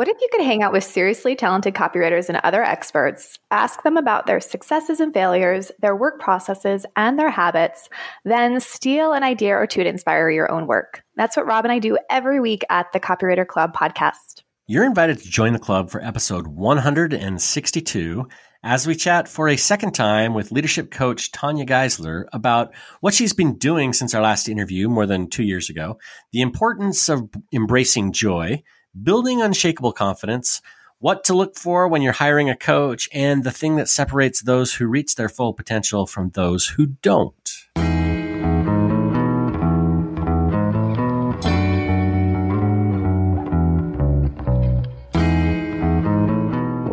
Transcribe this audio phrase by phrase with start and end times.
[0.00, 3.98] What if you could hang out with seriously talented copywriters and other experts, ask them
[3.98, 7.90] about their successes and failures, their work processes, and their habits,
[8.24, 11.02] then steal an idea or two to inspire your own work?
[11.16, 14.40] That's what Rob and I do every week at the Copywriter Club podcast.
[14.66, 18.26] You're invited to join the club for episode 162
[18.64, 23.34] as we chat for a second time with leadership coach Tanya Geisler about what she's
[23.34, 25.98] been doing since our last interview more than two years ago,
[26.32, 28.62] the importance of embracing joy
[29.00, 30.60] building unshakable confidence,
[30.98, 34.74] what to look for when you're hiring a coach, and the thing that separates those
[34.74, 37.68] who reach their full potential from those who don't.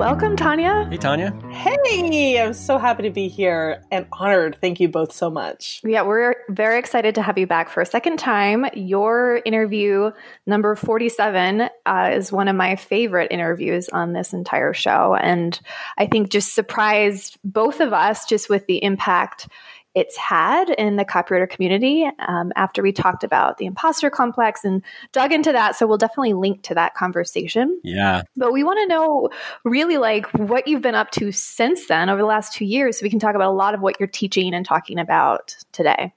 [0.08, 0.88] Welcome, Tanya.
[0.90, 1.38] Hey, Tanya.
[1.52, 4.58] Hey, I'm so happy to be here and honored.
[4.62, 5.82] Thank you both so much.
[5.84, 8.68] Yeah, we're very excited to have you back for a second time.
[8.74, 10.12] Your interview,
[10.46, 15.14] number 47, uh, is one of my favorite interviews on this entire show.
[15.14, 15.60] And
[15.98, 19.50] I think just surprised both of us just with the impact
[19.98, 24.84] it's had in the copywriter community um, after we talked about the imposter complex and
[25.12, 25.76] dug into that.
[25.76, 27.82] So we'll definitely link to that conversation.
[27.84, 28.22] Yeah.
[28.36, 29.30] But we want to know
[29.66, 33.04] really like what you've been up to since then over the last two years so
[33.04, 36.14] we can talk about a lot of what you're teaching and talking about today.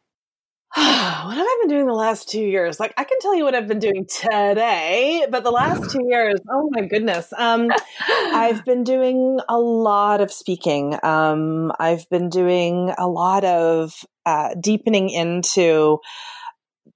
[0.76, 2.78] what have I been doing the last two years?
[2.78, 6.38] Like I can tell you what I've been doing today, but the last two years,
[6.48, 7.32] oh my goodness.
[7.36, 7.72] Um,
[8.08, 10.96] I've been doing a lot of speaking.
[11.02, 15.98] Um, I've been doing a lot of uh, deepening into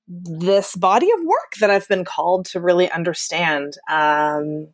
[0.06, 3.74] this body of work that I've been called to really understand.
[3.90, 4.68] Um,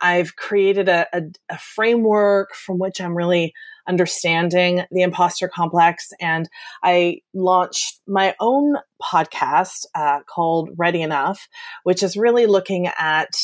[0.00, 3.54] I've created a, a, a framework from which I'm really
[3.86, 6.10] understanding the imposter complex.
[6.20, 6.48] And
[6.82, 11.48] I launched my own podcast uh, called Ready Enough,
[11.82, 13.34] which is really looking at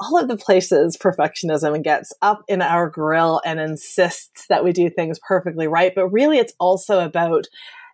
[0.00, 4.88] all of the places perfectionism gets up in our grill and insists that we do
[4.88, 5.92] things perfectly right.
[5.94, 7.46] But really, it's also about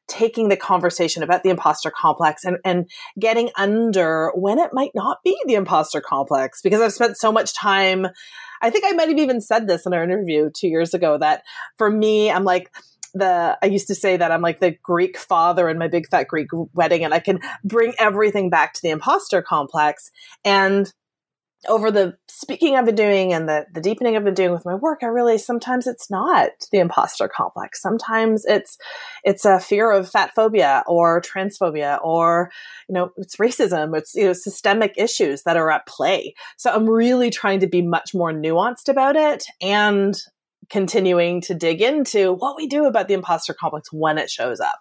[0.06, 5.18] taking the conversation about the imposter complex and, and getting under when it might not
[5.24, 8.08] be the imposter complex because I've spent so much time
[8.64, 11.42] I think I might have even said this in our interview two years ago that
[11.76, 12.70] for me, I'm like,
[13.12, 16.28] the I used to say that I'm like the Greek father in my big fat
[16.28, 20.10] Greek wedding, and I can bring everything back to the imposter complex.
[20.44, 20.90] And
[21.68, 24.74] over the speaking I've been doing and the, the deepening I've been doing with my
[24.74, 27.80] work, I realize sometimes it's not the imposter complex.
[27.80, 28.78] Sometimes it's
[29.24, 32.50] it's a fear of fat phobia or transphobia or
[32.88, 33.96] you know it's racism.
[33.96, 36.34] It's you know systemic issues that are at play.
[36.56, 40.16] So I'm really trying to be much more nuanced about it and
[40.70, 44.80] continuing to dig into what we do about the imposter complex when it shows up.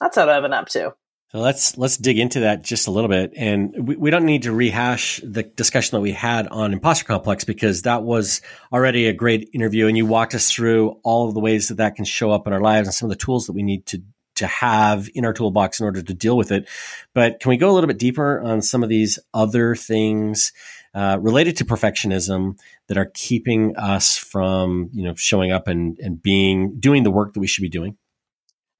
[0.00, 0.94] That's what I've been up to.
[1.32, 4.44] So let's let's dig into that just a little bit, and we, we don't need
[4.44, 8.40] to rehash the discussion that we had on imposter complex because that was
[8.72, 11.96] already a great interview, and you walked us through all of the ways that that
[11.96, 14.02] can show up in our lives and some of the tools that we need to
[14.36, 16.66] to have in our toolbox in order to deal with it.
[17.12, 20.52] But can we go a little bit deeper on some of these other things
[20.94, 26.22] uh, related to perfectionism that are keeping us from you know showing up and and
[26.22, 27.98] being doing the work that we should be doing?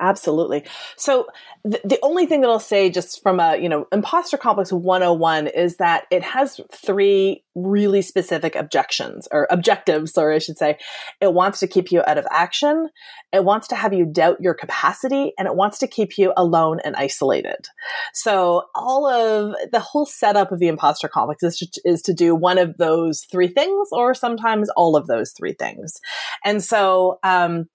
[0.01, 0.65] Absolutely.
[0.97, 1.27] So
[1.69, 5.49] th- the only thing that I'll say just from a, you know, imposter complex 101
[5.49, 10.79] is that it has three really specific objections or objectives, or I should say.
[11.21, 12.91] It wants to keep you out of action.
[13.33, 16.79] It wants to have you doubt your capacity and it wants to keep you alone
[16.85, 17.67] and isolated.
[18.15, 22.37] So all of the whole setup of the imposter complex is to, is to do
[22.37, 26.01] one of those three things or sometimes all of those three things.
[26.45, 27.69] And so, um,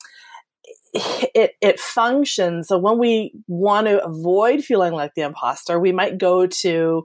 [0.93, 2.67] it it functions.
[2.67, 7.03] So when we want to avoid feeling like the imposter, we might go to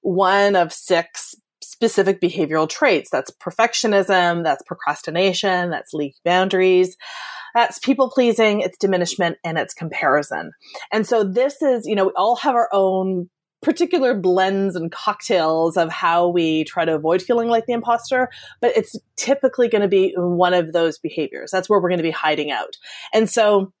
[0.00, 3.10] one of six specific behavioral traits.
[3.10, 6.96] That's perfectionism, that's procrastination, that's leak boundaries,
[7.54, 10.52] that's people pleasing, it's diminishment, and it's comparison.
[10.92, 13.28] And so this is, you know, we all have our own
[13.62, 18.28] particular blends and cocktails of how we try to avoid feeling like the imposter,
[18.60, 21.50] but it's typically going to be one of those behaviors.
[21.50, 22.76] That's where we're going to be hiding out.
[23.12, 23.72] And so,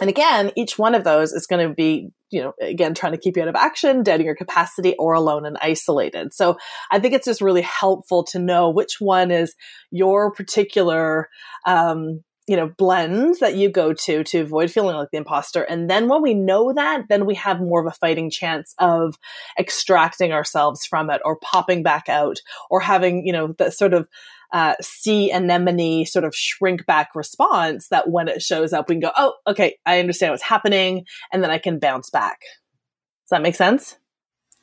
[0.00, 3.18] and again, each one of those is going to be, you know, again, trying to
[3.18, 6.32] keep you out of action, doubting your capacity, or alone and isolated.
[6.32, 6.56] So
[6.92, 9.56] I think it's just really helpful to know which one is
[9.90, 11.28] your particular,
[11.66, 15.62] um, you know, blend that you go to to avoid feeling like the imposter.
[15.62, 19.16] And then when we know that, then we have more of a fighting chance of
[19.58, 22.38] extracting ourselves from it or popping back out
[22.70, 24.08] or having, you know, the sort of
[24.54, 29.00] uh, sea anemone sort of shrink back response that when it shows up, we can
[29.00, 31.04] go, oh, okay, I understand what's happening.
[31.30, 32.40] And then I can bounce back.
[32.40, 33.97] Does that make sense?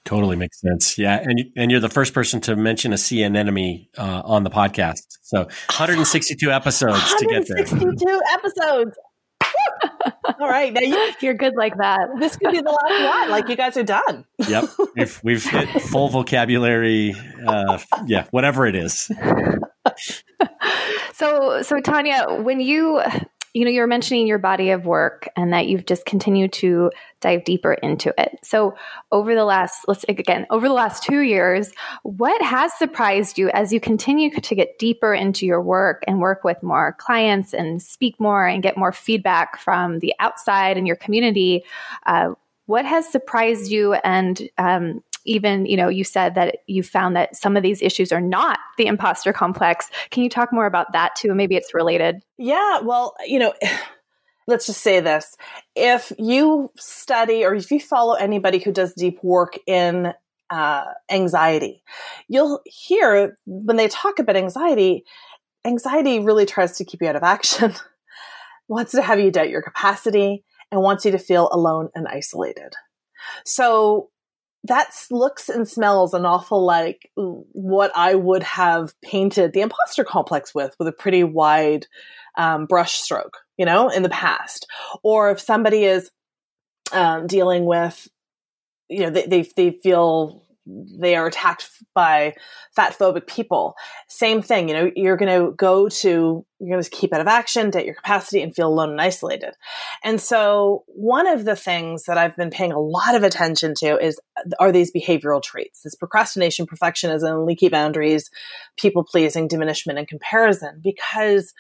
[0.05, 0.99] Totally makes sense.
[0.99, 4.51] Yeah, and and you're the first person to mention a sea anemone uh, on the
[4.51, 5.01] podcast.
[5.23, 7.63] So 162 episodes 162 to get there.
[7.65, 8.97] 162 episodes.
[10.39, 12.07] All right, now you, you're good like that.
[12.19, 13.29] This could be the last one.
[13.31, 14.25] Like you guys are done.
[14.47, 14.65] Yep,
[14.95, 17.15] we've we've hit full vocabulary.
[17.45, 19.09] Uh, yeah, whatever it is.
[21.13, 23.01] so so Tanya, when you
[23.55, 26.91] you know, you're mentioning your body of work and that you've just continued to
[27.21, 28.37] dive deeper into it.
[28.43, 28.75] So,
[29.13, 31.71] over the last, let's again, over the last two years,
[32.03, 36.43] what has surprised you as you continue to get deeper into your work and work
[36.43, 40.97] with more clients and speak more and get more feedback from the outside and your
[40.97, 41.63] community?
[42.05, 42.31] Uh,
[42.65, 47.35] what has surprised you and um, even you know you said that you found that
[47.35, 49.89] some of these issues are not the imposter complex.
[50.11, 51.33] Can you talk more about that too?
[51.33, 52.23] Maybe it's related.
[52.37, 53.53] Yeah well you know
[54.47, 55.35] let's just say this.
[55.75, 60.13] If you study or if you follow anybody who does deep work in
[60.51, 61.83] uh, anxiety
[62.27, 65.03] you'll hear when they talk about anxiety
[65.65, 67.73] anxiety really tries to keep you out of action
[68.67, 72.73] wants to have you doubt your capacity and wants you to feel alone and isolated.
[73.45, 74.09] So
[74.67, 80.53] that looks and smells an awful like what I would have painted the imposter complex
[80.53, 81.87] with, with a pretty wide
[82.37, 84.67] um, brush stroke, you know, in the past.
[85.03, 86.11] Or if somebody is
[86.91, 88.07] um, dealing with,
[88.89, 92.33] you know, they, they, they feel they are attacked by
[92.75, 93.75] fat phobic people.
[94.07, 97.27] Same thing, you know, you're going to go to, you're going to keep out of
[97.27, 99.53] action, doubt your capacity, and feel alone and isolated.
[100.03, 103.99] And so, one of the things that I've been paying a lot of attention to
[103.99, 104.19] is
[104.59, 108.29] are these behavioral traits this procrastination, perfectionism, leaky boundaries,
[108.77, 110.81] people pleasing, diminishment, and comparison.
[110.83, 111.53] Because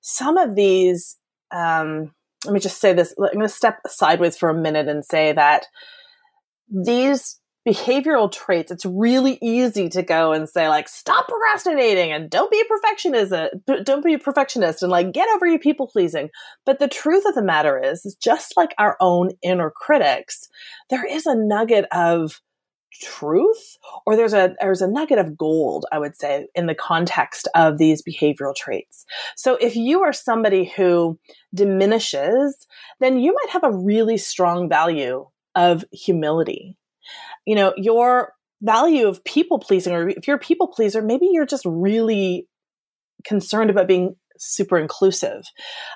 [0.00, 1.16] some of these,
[1.52, 2.12] um,
[2.44, 5.32] let me just say this, I'm going to step sideways for a minute and say
[5.32, 5.66] that
[6.70, 7.37] these
[7.68, 12.60] behavioral traits, it's really easy to go and say like, stop procrastinating and don't be
[12.60, 13.34] a perfectionist,
[13.84, 16.30] don't be a perfectionist and like get over your people pleasing.
[16.64, 20.48] But the truth of the matter is, is just like our own inner critics,
[20.88, 22.40] there is a nugget of
[23.00, 23.76] truth
[24.06, 27.76] or there's a there's a nugget of gold i would say in the context of
[27.76, 29.04] these behavioral traits
[29.36, 31.16] so if you are somebody who
[31.54, 32.66] diminishes
[32.98, 36.77] then you might have a really strong value of humility
[37.48, 41.46] you know, your value of people pleasing, or if you're a people pleaser, maybe you're
[41.46, 42.46] just really
[43.24, 45.44] concerned about being super inclusive.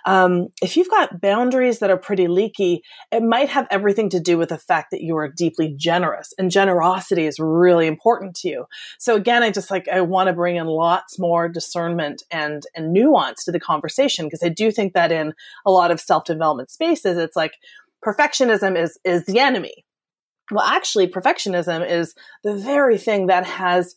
[0.07, 2.83] Um, if you've got boundaries that are pretty leaky,
[3.13, 6.51] it might have everything to do with the fact that you are deeply generous and
[6.51, 8.65] generosity is really important to you.
[8.99, 12.95] So again, I just like, I want to bring in lots more discernment and, and
[12.95, 15.35] nuance to the conversation because I do think that in
[15.67, 17.53] a lot of self development spaces, it's like
[18.03, 19.85] perfectionism is, is the enemy.
[20.53, 22.15] Well, actually, perfectionism is
[22.45, 23.97] the very thing that has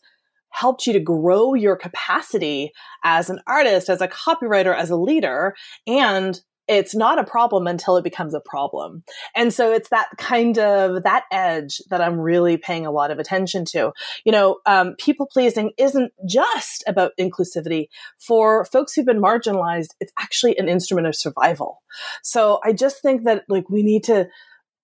[0.50, 2.72] helped you to grow your capacity
[3.04, 5.54] as an artist, as a copywriter, as a leader.
[5.86, 9.04] And it's not a problem until it becomes a problem.
[9.34, 13.18] And so it's that kind of that edge that I'm really paying a lot of
[13.18, 13.92] attention to.
[14.24, 17.88] You know, um, people pleasing isn't just about inclusivity.
[18.18, 21.82] For folks who've been marginalized, it's actually an instrument of survival.
[22.22, 24.26] So I just think that like we need to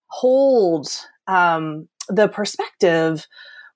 [0.07, 0.89] hold
[1.27, 3.27] um, the perspective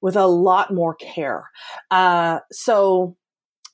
[0.00, 1.50] with a lot more care.
[1.90, 3.16] Uh, so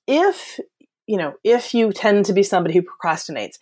[0.07, 0.59] if
[1.07, 3.57] you know if you tend to be somebody who procrastinates,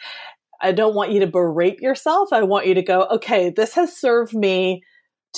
[0.60, 2.32] I don't want you to berate yourself.
[2.32, 4.82] I want you to go, okay, this has served me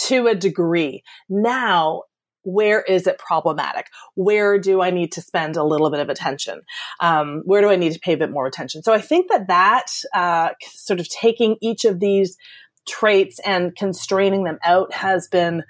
[0.07, 1.03] to a degree.
[1.29, 2.03] Now
[2.45, 3.87] where is it problematic?
[4.15, 6.63] Where do I need to spend a little bit of attention?
[7.01, 8.83] Um, where do I need to pay a bit more attention?
[8.83, 12.37] So I think that that uh, sort of taking each of these
[12.87, 15.65] traits and constraining them out has been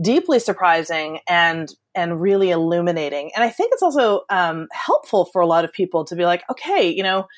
[0.00, 3.30] deeply surprising and and really illuminating.
[3.36, 6.42] And I think it's also um, helpful for a lot of people to be like,
[6.50, 7.28] okay, you know,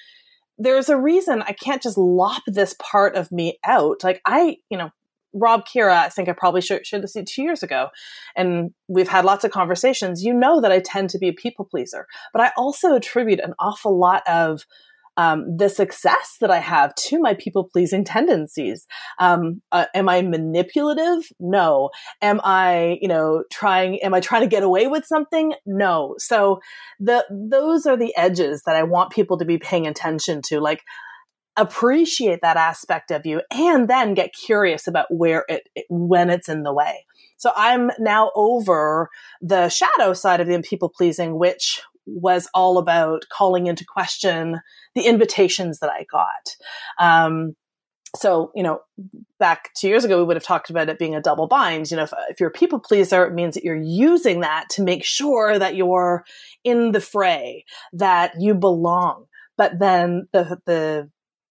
[0.56, 4.02] there's a reason I can't just lop this part of me out.
[4.02, 4.90] Like I, you know,
[5.34, 7.88] Rob Kira, I think I probably shared, shared this two years ago,
[8.34, 10.24] and we've had lots of conversations.
[10.24, 13.52] You know that I tend to be a people pleaser, but I also attribute an
[13.58, 14.64] awful lot of
[15.16, 18.86] um, the success that I have to my people pleasing tendencies.
[19.18, 21.30] Um, uh, am I manipulative?
[21.40, 21.90] No.
[22.22, 25.54] Am I, you know, trying, am I trying to get away with something?
[25.64, 26.14] No.
[26.18, 26.60] So
[27.00, 30.60] the, those are the edges that I want people to be paying attention to.
[30.60, 30.82] Like,
[31.56, 36.50] appreciate that aspect of you and then get curious about where it, it, when it's
[36.50, 37.06] in the way.
[37.38, 39.08] So I'm now over
[39.40, 44.60] the shadow side of the people pleasing, which was all about calling into question
[44.94, 46.56] the invitations that I got.
[46.98, 47.54] Um,
[48.16, 48.80] so you know
[49.38, 51.96] back two years ago we would have talked about it being a double bind you
[51.96, 55.04] know if, if you're a people pleaser it means that you're using that to make
[55.04, 56.24] sure that you're
[56.64, 61.10] in the fray that you belong but then the the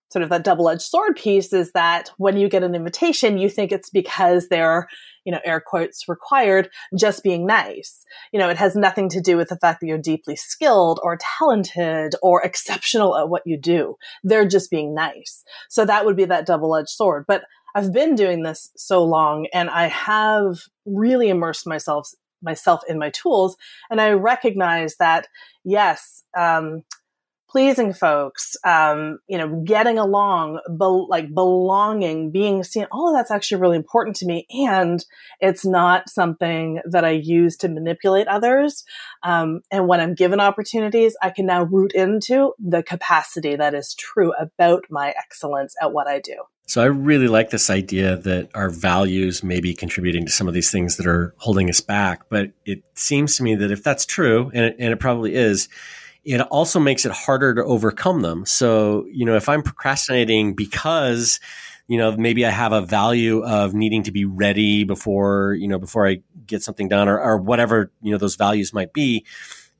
[0.10, 3.72] sort of that double-edged sword piece is that when you get an invitation you think
[3.72, 4.88] it's because they're
[5.26, 8.06] you know air quotes required just being nice.
[8.32, 11.18] You know it has nothing to do with the fact that you're deeply skilled or
[11.20, 13.98] talented or exceptional at what you do.
[14.24, 15.44] They're just being nice.
[15.68, 17.26] So that would be that double-edged sword.
[17.28, 17.44] But
[17.76, 23.10] i've been doing this so long and i have really immersed myself myself in my
[23.10, 23.58] tools
[23.90, 25.28] and i recognize that
[25.64, 26.84] yes um,
[27.56, 32.86] pleasing folks, um, you know, getting along, be- like belonging, being seen.
[32.92, 35.06] All of that's actually really important to me, and
[35.40, 38.84] it's not something that I use to manipulate others.
[39.24, 43.96] Um, and when I'm given opportunities, I can now root into the capacity that is
[43.96, 46.36] true about my excellence at what I do.
[46.68, 50.54] So I really like this idea that our values may be contributing to some of
[50.54, 52.24] these things that are holding us back.
[52.28, 55.70] But it seems to me that if that's true, and it, and it probably is,
[56.26, 58.46] it also makes it harder to overcome them.
[58.46, 61.40] So, you know, if I'm procrastinating because,
[61.88, 65.78] you know, maybe I have a value of needing to be ready before, you know,
[65.78, 69.24] before I get something done or, or whatever, you know, those values might be,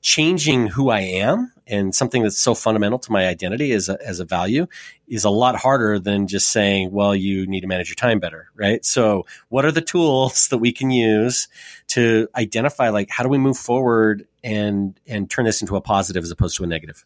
[0.06, 4.20] changing who I am and something that's so fundamental to my identity as a, as
[4.20, 4.68] a value
[5.08, 8.52] is a lot harder than just saying, well, you need to manage your time better,
[8.54, 8.86] right?
[8.86, 11.48] So what are the tools that we can use
[11.88, 16.24] to identify, like, how do we move forward and, and turn this into a positive
[16.24, 17.04] as opposed to a negative?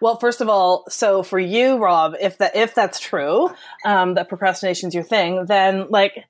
[0.00, 3.50] Well, first of all, so for you, Rob, if that if that's true,
[3.84, 6.24] um, that procrastination's your thing, then like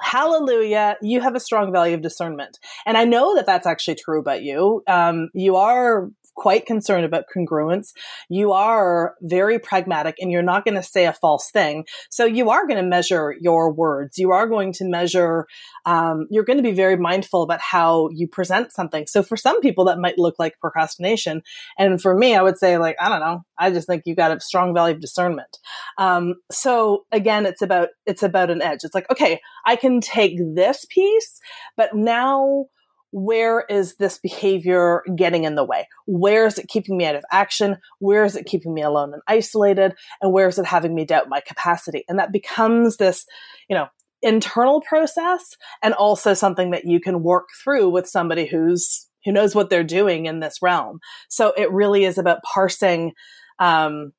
[0.00, 2.58] hallelujah, you have a strong value of discernment.
[2.86, 4.82] And I know that that's actually true about you.
[4.86, 7.92] Um, you are quite concerned about congruence.
[8.28, 11.86] You are very pragmatic and you're not going to say a false thing.
[12.10, 14.18] So you are going to measure your words.
[14.18, 15.46] You are going to measure,
[15.84, 19.06] um, you're going to be very mindful about how you present something.
[19.06, 21.42] So for some people, that might look like procrastination.
[21.78, 23.44] And for me, I would say, like, I don't know.
[23.58, 25.58] I just think you got a strong value of discernment.
[25.98, 28.80] Um, so again, it's about, it's about an edge.
[28.82, 31.40] It's like, okay, I can take this piece,
[31.76, 32.66] but now
[33.14, 35.86] where is this behavior getting in the way?
[36.06, 37.76] Where is it keeping me out of action?
[38.00, 39.94] Where is it keeping me alone and isolated?
[40.20, 42.04] And where is it having me doubt my capacity?
[42.08, 43.24] And that becomes this,
[43.68, 43.86] you know,
[44.20, 49.54] internal process and also something that you can work through with somebody who's who knows
[49.54, 50.98] what they're doing in this realm.
[51.28, 53.12] So it really is about parsing
[53.60, 54.12] um,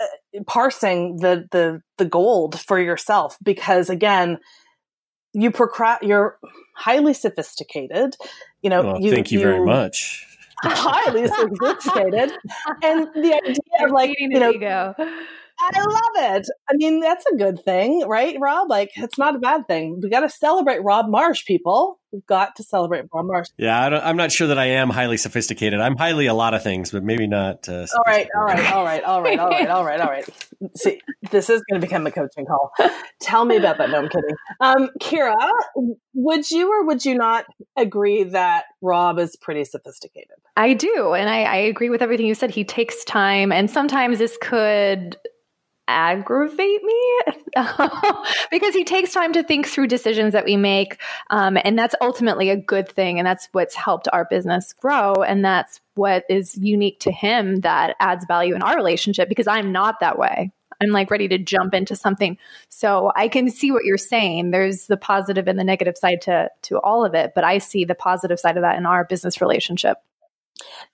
[0.00, 4.38] uh, parsing the the the gold for yourself because again
[5.32, 6.38] you procra- you're
[6.74, 8.16] highly sophisticated.
[8.62, 10.26] You know, well, you, thank you, you very much.
[10.64, 12.32] highly sophisticated,
[12.82, 14.94] and the idea of like you know, ego.
[15.60, 16.48] I love it.
[16.68, 18.68] I mean, that's a good thing, right, Rob?
[18.68, 20.00] Like, it's not a bad thing.
[20.02, 22.00] We got to celebrate Rob Marsh, people.
[22.12, 23.48] We've got to celebrate Rob Marsh.
[23.56, 25.80] Yeah, I am not sure that I am highly sophisticated.
[25.80, 27.68] I'm highly a lot of things, but maybe not.
[27.68, 30.28] Uh, all right, all right, all right, all right, all right, all right, all right.
[30.76, 31.00] See,
[31.30, 32.72] this is going to become a coaching call.
[33.20, 33.90] Tell me about that.
[33.90, 34.36] No, I'm kidding.
[34.60, 35.34] Um, Kira,
[36.14, 40.36] would you or would you not agree that Rob is pretty sophisticated?
[40.56, 42.50] I do, and I, I agree with everything you said.
[42.50, 45.16] He takes time, and sometimes this could
[45.92, 47.20] aggravate me
[48.50, 51.00] because he takes time to think through decisions that we make.
[51.30, 53.18] Um, and that's ultimately a good thing.
[53.18, 55.14] And that's what's helped our business grow.
[55.14, 59.72] And that's what is unique to him that adds value in our relationship because I'm
[59.72, 60.52] not that way.
[60.82, 62.38] I'm like ready to jump into something.
[62.68, 64.50] So I can see what you're saying.
[64.50, 67.84] There's the positive and the negative side to to all of it, but I see
[67.84, 69.98] the positive side of that in our business relationship.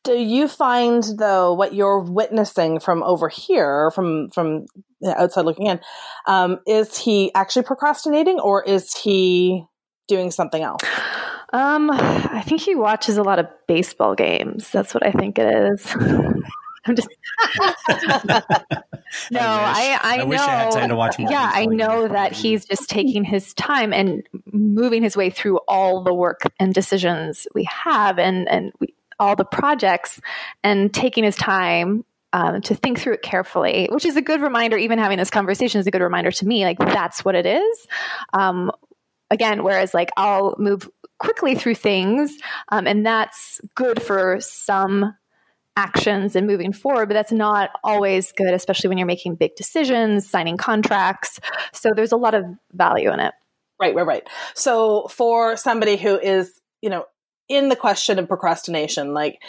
[0.05, 4.67] Do you find though what you're witnessing from over here, from from
[5.07, 5.81] outside looking in,
[6.27, 9.65] um, is he actually procrastinating or is he
[10.07, 10.83] doing something else?
[11.53, 14.71] Um, I think he watches a lot of baseball games.
[14.71, 15.95] That's what I think it is.
[16.87, 17.09] I'm just
[19.31, 19.41] no.
[19.41, 21.31] I I, I, I wish I had time to watch more.
[21.31, 22.13] Yeah, I know games.
[22.13, 24.23] that he's just taking his time and
[24.53, 29.37] moving his way through all the work and decisions we have, and and we, all
[29.37, 30.21] the projects
[30.63, 34.77] and taking his time um, to think through it carefully, which is a good reminder.
[34.77, 37.87] Even having this conversation is a good reminder to me, like that's what it is.
[38.33, 38.71] Um,
[39.31, 42.37] again, whereas like I'll move quickly through things,
[42.71, 45.15] um, and that's good for some
[45.77, 50.29] actions and moving forward, but that's not always good, especially when you're making big decisions,
[50.29, 51.39] signing contracts.
[51.73, 53.33] So there's a lot of value in it.
[53.81, 54.29] Right, right, right.
[54.55, 57.05] So for somebody who is, you know,
[57.49, 59.41] in the question of procrastination, like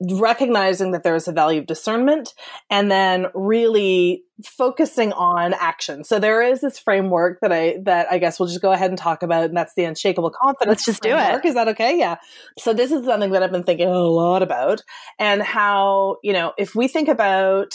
[0.00, 2.34] recognizing that there is a value of discernment
[2.68, 6.04] and then really focusing on action.
[6.04, 8.98] So there is this framework that I that I guess we'll just go ahead and
[8.98, 10.68] talk about and that's the unshakable confidence.
[10.68, 11.42] Let's just framework.
[11.42, 11.50] do it.
[11.50, 11.98] Is that okay?
[11.98, 12.16] Yeah.
[12.58, 14.82] So this is something that I've been thinking a lot about
[15.18, 17.72] and how, you know, if we think about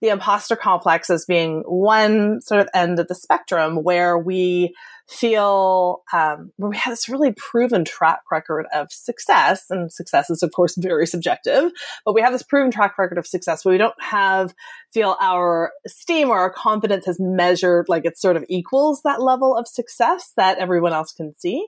[0.00, 4.74] the imposter complex as being one sort of end of the spectrum where we
[5.10, 10.42] feel um, where we have this really proven track record of success and success is
[10.42, 11.72] of course very subjective
[12.04, 14.54] but we have this proven track record of success where we don't have
[14.92, 19.56] feel our esteem or our confidence has measured like it sort of equals that level
[19.56, 21.66] of success that everyone else can see.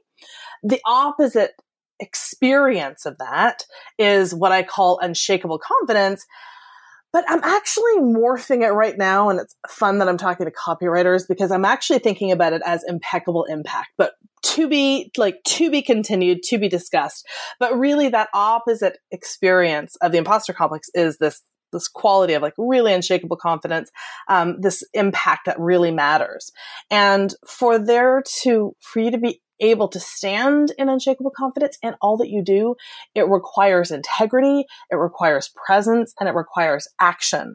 [0.63, 1.53] The opposite
[2.01, 3.63] experience of that
[3.97, 6.27] is what i call unshakable confidence
[7.13, 9.29] but I'm actually morphing it right now.
[9.29, 12.85] And it's fun that I'm talking to copywriters because I'm actually thinking about it as
[12.87, 14.13] impeccable impact, but
[14.45, 17.27] to be like to be continued, to be discussed.
[17.61, 21.43] But really that opposite experience of the imposter complex is this
[21.73, 23.91] this quality of like really unshakable confidence,
[24.29, 26.51] um, this impact that really matters.
[26.91, 31.95] And for there to, for you to be able to stand in unshakable confidence in
[32.03, 32.75] all that you do,
[33.15, 37.55] it requires integrity, it requires presence, and it requires action.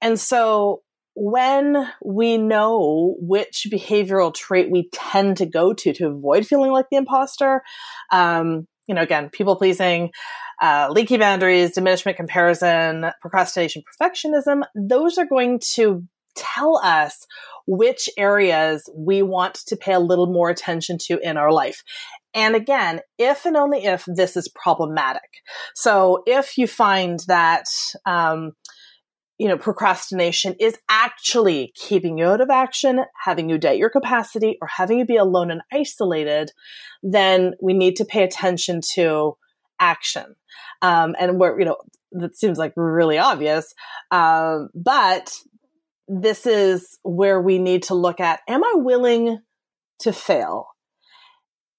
[0.00, 0.82] And so
[1.14, 6.86] when we know which behavioral trait we tend to go to to avoid feeling like
[6.90, 7.62] the imposter,
[8.10, 10.10] um, you know, again, people pleasing,
[10.60, 17.26] uh, leaky boundaries, diminishment comparison, procrastination, perfectionism, those are going to tell us
[17.66, 21.82] which areas we want to pay a little more attention to in our life.
[22.34, 25.42] And again, if and only if this is problematic.
[25.74, 27.66] So if you find that,
[28.06, 28.52] um,
[29.38, 34.58] you know, procrastination is actually keeping you out of action, having you doubt your capacity,
[34.60, 36.52] or having you be alone and isolated,
[37.02, 39.36] then we need to pay attention to
[39.80, 40.36] action.
[40.82, 41.76] Um, and where, you know,
[42.12, 43.74] that seems like really obvious.
[44.10, 45.32] Um, but
[46.08, 49.38] this is where we need to look at am I willing
[50.00, 50.68] to fail?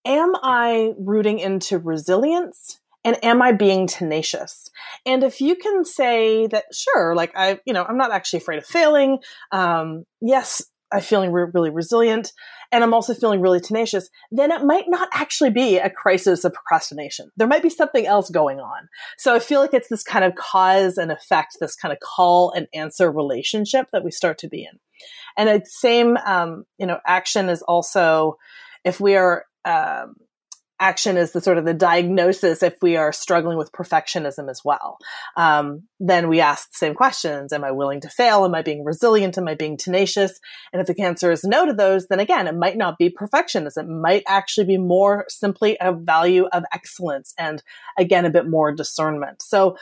[0.05, 2.79] Am I rooting into resilience?
[3.03, 4.71] And am I being tenacious?
[5.05, 8.57] And if you can say that, sure, like I, you know, I'm not actually afraid
[8.57, 9.19] of failing.
[9.51, 12.31] Um, yes, I'm feeling re- really resilient
[12.71, 16.53] and I'm also feeling really tenacious, then it might not actually be a crisis of
[16.53, 17.31] procrastination.
[17.37, 18.87] There might be something else going on.
[19.17, 22.51] So I feel like it's this kind of cause and effect, this kind of call
[22.51, 24.79] and answer relationship that we start to be in.
[25.37, 28.37] And the same, um, you know, action is also
[28.83, 30.15] if we are um,
[30.79, 34.97] action is the sort of the diagnosis if we are struggling with perfectionism as well.
[35.37, 37.53] Um, then we ask the same questions.
[37.53, 38.43] Am i willing to fail?
[38.43, 39.37] Am i being resilient?
[39.37, 40.39] Am i being tenacious?
[40.73, 43.83] And if the answer is no to those then again it might not be perfectionism.
[43.83, 47.63] It might actually be more simply a value of excellence and
[47.97, 49.41] again a bit more discernment.
[49.41, 49.77] So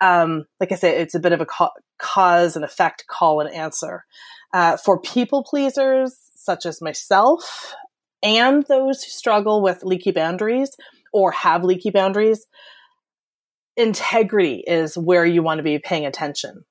[0.00, 3.52] um, like i say it's a bit of a ca- cause and effect call and
[3.52, 4.04] answer.
[4.52, 7.74] Uh, for people pleasers such as myself
[8.24, 10.70] and those who struggle with leaky boundaries
[11.12, 12.46] or have leaky boundaries,
[13.76, 16.64] integrity is where you want to be paying attention.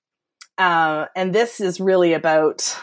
[0.57, 2.77] Uh, and this is really about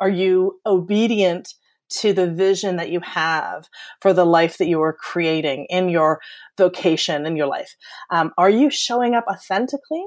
[0.00, 1.54] are you obedient
[1.88, 3.68] to the vision that you have
[4.00, 6.20] for the life that you are creating in your
[6.58, 7.76] vocation in your life?
[8.10, 10.04] Um, are you showing up authentically?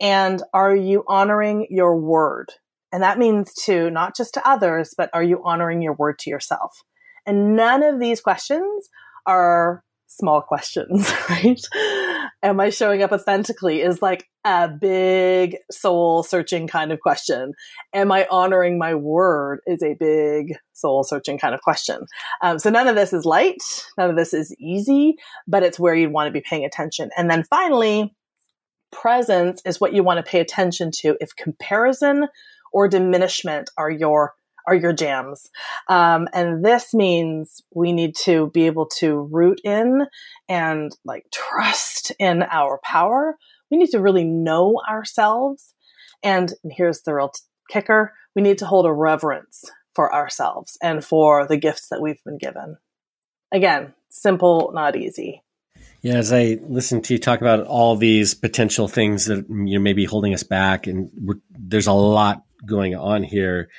[0.00, 2.52] And are you honoring your word?
[2.92, 6.30] And that means to not just to others, but are you honoring your word to
[6.30, 6.82] yourself?
[7.28, 8.88] And none of these questions
[9.26, 11.60] are small questions, right?
[12.42, 17.52] Am I showing up authentically is like a big soul searching kind of question.
[17.92, 22.06] Am I honoring my word is a big soul searching kind of question.
[22.40, 23.62] Um, so none of this is light.
[23.98, 27.10] None of this is easy, but it's where you want to be paying attention.
[27.18, 28.14] And then finally,
[28.90, 32.26] presence is what you want to pay attention to if comparison
[32.72, 34.32] or diminishment are your
[34.68, 35.50] are your jams.
[35.88, 40.06] Um, and this means we need to be able to root in
[40.48, 43.36] and like trust in our power.
[43.70, 45.74] We need to really know ourselves.
[46.22, 51.04] And here's the real t- kicker we need to hold a reverence for ourselves and
[51.04, 52.76] for the gifts that we've been given.
[53.50, 55.42] Again, simple, not easy.
[56.02, 59.80] Yeah, as I listen to you talk about all these potential things that you know
[59.80, 61.10] maybe holding us back, and
[61.50, 63.70] there's a lot going on here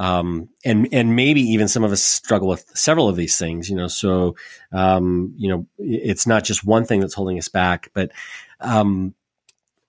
[0.00, 3.68] um, and and maybe even some of us struggle with several of these things.
[3.68, 4.34] You know, so
[4.72, 8.10] um, you know, it's not just one thing that's holding us back, but
[8.60, 9.14] um,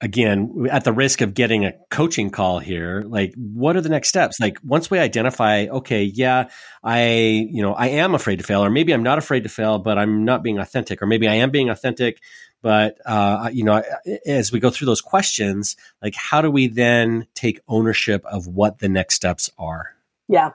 [0.01, 4.09] again, at the risk of getting a coaching call here, like what are the next
[4.09, 4.37] steps?
[4.37, 6.49] Like once we identify, okay, yeah,
[6.83, 9.79] I, you know, I am afraid to fail, or maybe I'm not afraid to fail,
[9.79, 12.19] but I'm not being authentic, or maybe I am being authentic,
[12.61, 13.81] but uh, you know,
[14.25, 18.79] as we go through those questions, like how do we then take ownership of what
[18.79, 19.95] the next steps are?
[20.31, 20.51] Yeah.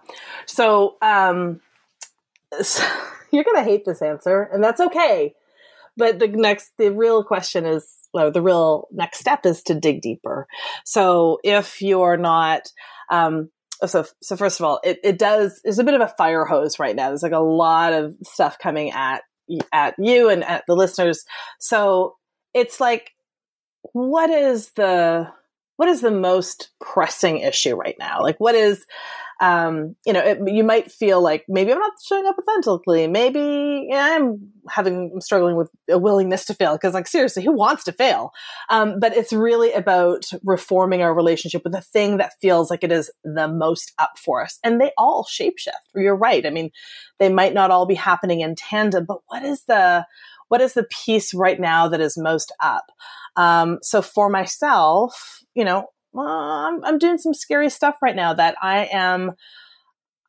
[0.46, 1.60] So, um,
[2.60, 2.82] so
[3.30, 5.34] you're going to hate this answer, and that's okay.
[5.96, 10.00] But the next, the real question is well, the real next step is to dig
[10.00, 10.46] deeper.
[10.84, 12.72] So if you're not,
[13.10, 13.50] um,
[13.84, 15.60] so so first of all, it, it does.
[15.62, 17.08] There's a bit of a fire hose right now.
[17.08, 19.22] There's like a lot of stuff coming at
[19.70, 21.26] at you and at the listeners.
[21.60, 22.16] So
[22.54, 23.12] it's like,
[23.92, 25.30] what is the
[25.76, 28.22] what is the most pressing issue right now?
[28.22, 28.86] Like, what is
[29.40, 33.06] um, you know, it, you might feel like maybe I'm not showing up authentically.
[33.06, 37.84] Maybe I'm having, I'm struggling with a willingness to fail because, like, seriously, who wants
[37.84, 38.30] to fail?
[38.70, 42.92] Um, but it's really about reforming our relationship with the thing that feels like it
[42.92, 44.58] is the most up for us.
[44.64, 45.72] And they all shapeshift.
[45.94, 46.46] You're right.
[46.46, 46.70] I mean,
[47.18, 50.06] they might not all be happening in tandem, but what is the,
[50.48, 52.86] what is the piece right now that is most up?
[53.36, 58.34] Um, so for myself, you know, well, I'm, I'm doing some scary stuff right now
[58.34, 59.32] that I am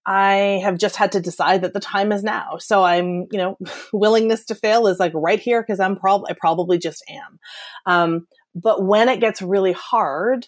[0.09, 2.55] I have just had to decide that the time is now.
[2.59, 3.57] So I'm, you know,
[3.93, 7.39] willingness to fail is like right here because I'm probably, I probably just am.
[7.85, 10.47] Um, but when it gets really hard,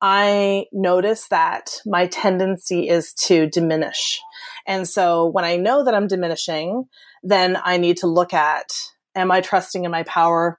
[0.00, 4.20] I notice that my tendency is to diminish.
[4.64, 6.84] And so when I know that I'm diminishing,
[7.24, 8.70] then I need to look at,
[9.16, 10.58] am I trusting in my power?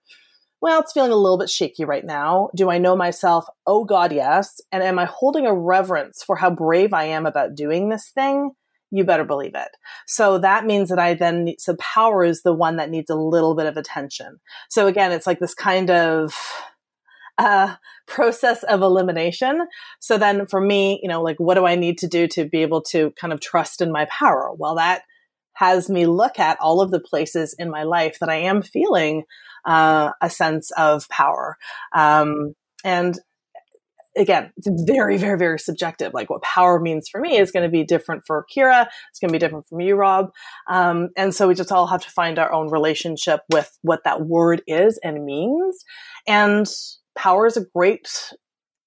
[0.62, 2.50] Well, it's feeling a little bit shaky right now.
[2.56, 3.46] Do I know myself?
[3.66, 4.62] Oh God, yes.
[4.72, 8.52] And am I holding a reverence for how brave I am about doing this thing?
[8.92, 9.70] You better believe it.
[10.06, 13.16] So that means that I then need, so power is the one that needs a
[13.16, 14.40] little bit of attention.
[14.70, 16.36] So again, it's like this kind of,
[17.38, 17.76] uh,
[18.08, 19.66] process of elimination.
[20.00, 22.62] So then for me, you know, like what do I need to do to be
[22.62, 24.52] able to kind of trust in my power?
[24.56, 25.04] Well, that
[25.54, 29.24] has me look at all of the places in my life that I am feeling
[29.66, 31.58] uh, a sense of power.
[31.94, 33.20] Um, and
[34.18, 36.14] again, it's very, very, very subjective.
[36.14, 38.88] Like what power means for me is going to be different for Kira.
[39.10, 40.32] It's going to be different from you, Rob.
[40.70, 44.22] Um, and so we just all have to find our own relationship with what that
[44.26, 45.84] word is and means.
[46.28, 46.68] And
[47.16, 48.34] power is a great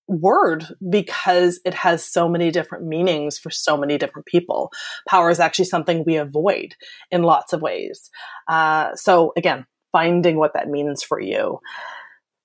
[0.07, 4.71] word because it has so many different meanings for so many different people.
[5.09, 6.75] Power is actually something we avoid
[7.11, 8.11] in lots of ways.
[8.47, 11.61] Uh, so again, finding what that means for you.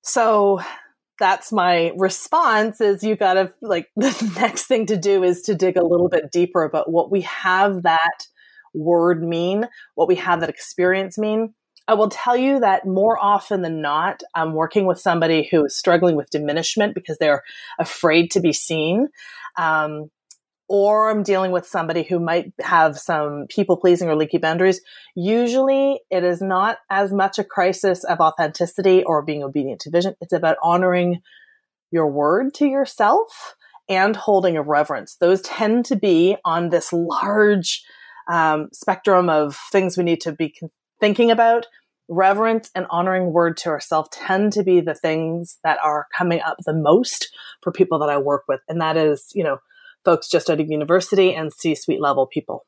[0.03, 0.61] So
[1.17, 5.55] that's my response is you got to like the next thing to do is to
[5.55, 8.27] dig a little bit deeper about what we have that
[8.73, 11.53] word mean, what we have that experience mean.
[11.87, 15.75] I will tell you that more often than not, I'm working with somebody who is
[15.75, 17.41] struggling with diminishment because they're
[17.79, 19.07] afraid to be seen.
[19.57, 20.11] Um,
[20.69, 24.81] or I'm dealing with somebody who might have some people pleasing or leaky boundaries,
[25.15, 30.15] usually it is not as much a crisis of authenticity or being obedient to vision.
[30.21, 31.21] It's about honoring
[31.91, 33.55] your word to yourself
[33.89, 35.15] and holding a reverence.
[35.15, 37.83] Those tend to be on this large
[38.31, 40.53] um, spectrum of things we need to be
[40.99, 41.65] thinking about.
[42.07, 46.57] Reverence and honoring word to ourselves tend to be the things that are coming up
[46.65, 47.29] the most
[47.61, 48.61] for people that I work with.
[48.67, 49.57] And that is, you know,
[50.05, 52.65] folks just out of university and C suite level people.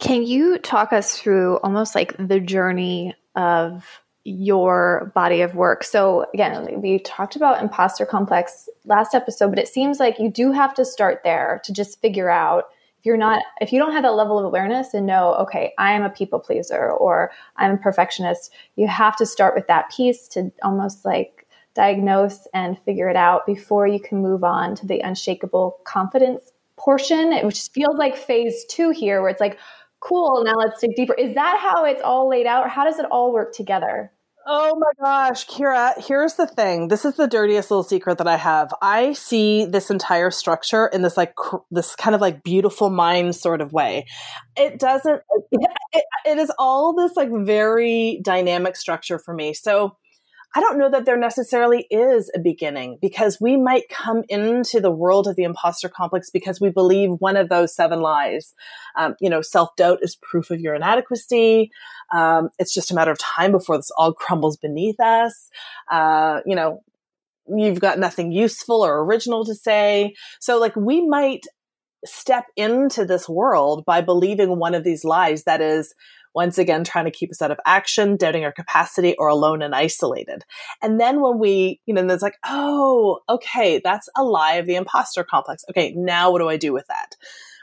[0.00, 3.84] Can you talk us through almost like the journey of
[4.24, 5.84] your body of work?
[5.84, 10.52] So, again, we talked about imposter complex last episode, but it seems like you do
[10.52, 12.64] have to start there to just figure out
[12.98, 15.92] if you're not, if you don't have that level of awareness and know, okay, I
[15.92, 20.26] am a people pleaser or I'm a perfectionist, you have to start with that piece
[20.28, 25.00] to almost like diagnose and figure it out before you can move on to the
[25.00, 29.58] unshakable confidence portion, which feels like phase two here, where it's like,
[30.00, 31.14] cool, now let's dig deeper.
[31.14, 34.12] Is that how it's all laid out, or how does it all work together?
[34.46, 36.88] Oh my gosh, Kira, here's the thing.
[36.88, 38.74] This is the dirtiest little secret that I have.
[38.82, 43.36] I see this entire structure in this like cr- this kind of like beautiful mind
[43.36, 44.04] sort of way.
[44.54, 49.54] It doesn't it, it is all this like very dynamic structure for me.
[49.54, 49.96] So
[50.54, 54.90] I don't know that there necessarily is a beginning because we might come into the
[54.90, 58.54] world of the imposter complex because we believe one of those seven lies.
[58.96, 61.72] Um, you know, self doubt is proof of your inadequacy.
[62.12, 65.50] Um, it's just a matter of time before this all crumbles beneath us.
[65.90, 66.82] Uh, you know,
[67.48, 70.14] you've got nothing useful or original to say.
[70.40, 71.46] So, like, we might
[72.04, 75.94] step into this world by believing one of these lies that is,
[76.34, 79.74] once again trying to keep us out of action, doubting our capacity, or alone and
[79.74, 80.44] isolated.
[80.82, 84.74] And then when we, you know, there's like, oh, okay, that's a lie of the
[84.74, 85.64] imposter complex.
[85.70, 87.16] Okay, now what do I do with that?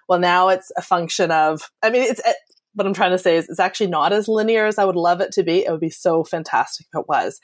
[0.07, 2.21] Well, now it's a function of, I mean, it's,
[2.73, 5.21] what I'm trying to say is it's actually not as linear as I would love
[5.21, 5.65] it to be.
[5.65, 7.39] It would be so fantastic if it was.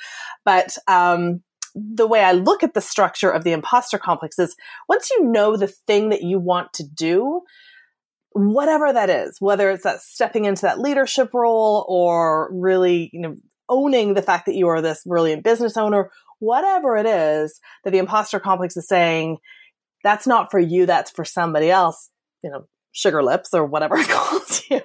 [0.46, 1.42] But um,
[1.76, 4.56] the way I look at the structure of the imposter complex is
[4.88, 7.42] once you know the thing that you want to do,
[8.38, 13.36] whatever that is, whether it's that stepping into that leadership role or really, you know,
[13.70, 17.98] owning the fact that you are this brilliant business owner, whatever it is that the
[17.98, 19.38] imposter complex is saying,
[20.04, 22.10] that's not for you, that's for somebody else.
[22.44, 24.82] You know, sugar lips or whatever it calls you.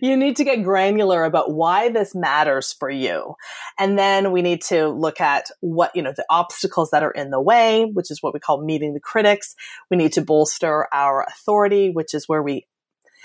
[0.00, 3.34] you need to get granular about why this matters for you.
[3.78, 7.30] And then we need to look at what, you know, the obstacles that are in
[7.30, 9.54] the way, which is what we call meeting the critics.
[9.90, 12.66] We need to bolster our authority, which is where we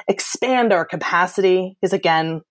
[0.07, 1.77] expand our capacity.
[1.79, 2.41] Because again,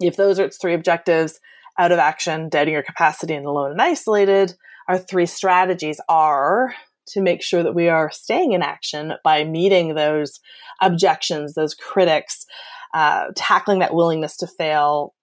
[0.00, 1.38] if those are its three objectives,
[1.78, 4.52] out of action, doubting your capacity, and alone and isolated,
[4.88, 6.74] our three strategies are
[7.12, 10.40] to make sure that we are staying in action by meeting those
[10.80, 12.46] objections, those critics,
[12.94, 15.14] uh, tackling that willingness to fail,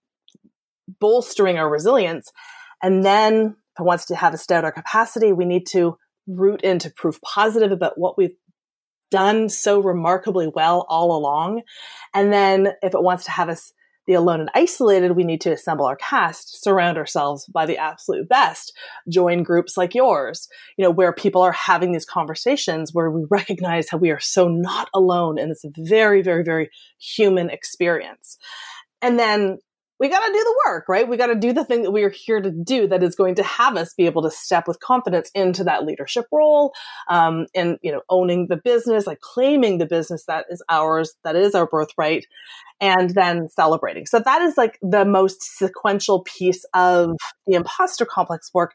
[1.00, 2.32] bolstering our resilience.
[2.82, 5.98] And then, if it wants to have us doubt our capacity, we need to
[6.28, 8.36] root into proof positive about what we've
[9.12, 11.62] done so remarkably well all along.
[12.14, 13.74] And then, if it wants to have us
[14.08, 18.28] the alone and isolated, we need to assemble our cast, surround ourselves by the absolute
[18.28, 18.74] best,
[19.10, 23.90] join groups like yours, you know, where people are having these conversations where we recognize
[23.90, 28.38] how we are so not alone in this very, very, very human experience.
[29.02, 29.60] And then
[30.00, 31.08] we got to do the work, right?
[31.08, 33.36] We got to do the thing that we are here to do that is going
[33.36, 36.74] to have us be able to step with confidence into that leadership role,
[37.10, 41.36] um, and you know, owning the business, like claiming the business that is ours, that
[41.36, 42.26] is our birthright,
[42.80, 44.06] and then celebrating.
[44.06, 47.16] So that is like the most sequential piece of
[47.48, 48.74] the imposter complex work.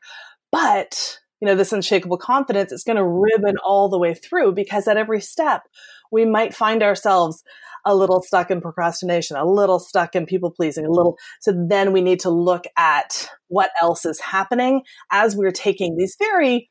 [0.50, 4.86] But you know, this unshakable confidence is going to ribbon all the way through because
[4.86, 5.62] at every step
[6.12, 7.42] we might find ourselves
[7.84, 11.16] a little stuck in procrastination, a little stuck in people pleasing, a little.
[11.40, 16.16] So then we need to look at what else is happening as we're taking these
[16.18, 16.70] very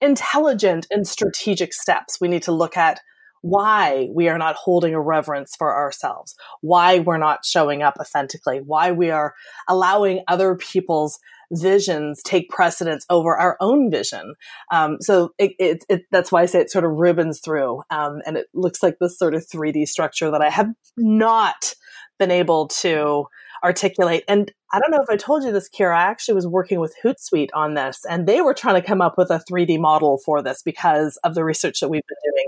[0.00, 2.18] intelligent and strategic steps.
[2.20, 2.98] We need to look at
[3.42, 8.60] why we are not holding a reverence for ourselves, why we're not showing up authentically,
[8.64, 9.34] why we are
[9.68, 11.18] allowing other people's
[11.52, 14.34] visions take precedence over our own vision.
[14.70, 18.20] Um, so it, it, it, that's why I say it sort of ribbons through, um,
[18.26, 21.74] and it looks like this sort of 3D structure that I have not
[22.18, 23.26] been able to
[23.64, 24.24] articulate.
[24.28, 25.96] And I don't know if I told you this, Kira.
[25.96, 29.16] I actually was working with Hootsuite on this, and they were trying to come up
[29.16, 32.46] with a 3D model for this because of the research that we've been doing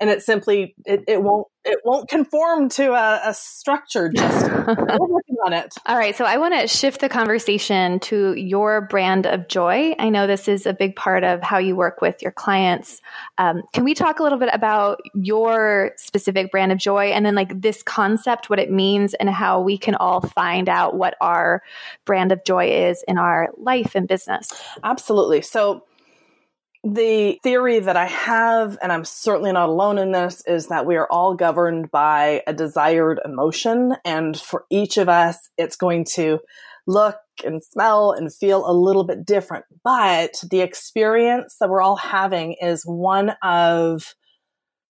[0.00, 5.36] and it simply it, it won't it won't conform to a, a structure just working
[5.44, 5.74] on it.
[5.86, 9.94] All right so i want to shift the conversation to your brand of joy.
[9.98, 13.00] I know this is a big part of how you work with your clients.
[13.38, 17.34] Um, can we talk a little bit about your specific brand of joy and then
[17.34, 21.62] like this concept what it means and how we can all find out what our
[22.04, 24.50] brand of joy is in our life and business?
[24.82, 25.42] Absolutely.
[25.42, 25.84] So
[26.84, 30.96] the theory that I have, and I'm certainly not alone in this, is that we
[30.96, 33.96] are all governed by a desired emotion.
[34.04, 36.38] And for each of us, it's going to
[36.86, 39.64] look and smell and feel a little bit different.
[39.84, 44.14] But the experience that we're all having is one of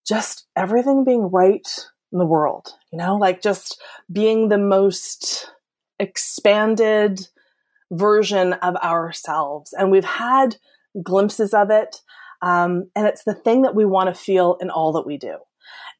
[0.07, 1.67] just everything being right
[2.13, 5.51] in the world, you know, like just being the most
[5.99, 7.27] expanded
[7.91, 9.73] version of ourselves.
[9.73, 10.57] And we've had
[11.03, 11.97] glimpses of it.
[12.43, 15.37] Um, and it's the thing that we want to feel in all that we do.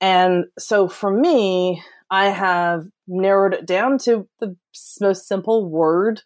[0.01, 4.57] And so for me, I have narrowed it down to the
[5.01, 6.23] most simple word,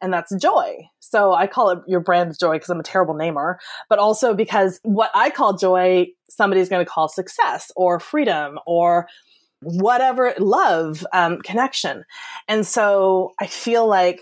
[0.00, 0.88] and that's joy.
[1.00, 3.58] So I call it your brand's joy because I'm a terrible namer,
[3.88, 9.08] but also because what I call joy, somebody's going to call success or freedom or
[9.62, 12.04] whatever, love, um, connection.
[12.48, 14.20] And so I feel like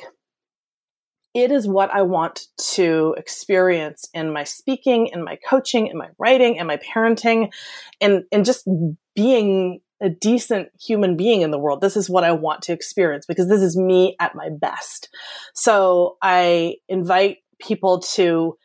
[1.34, 6.08] it is what I want to experience in my speaking, in my coaching, in my
[6.16, 7.52] writing, in my parenting,
[8.00, 8.68] and, and just
[9.16, 11.80] being a decent human being in the world.
[11.80, 15.08] This is what I want to experience because this is me at my best.
[15.54, 18.56] So I invite people to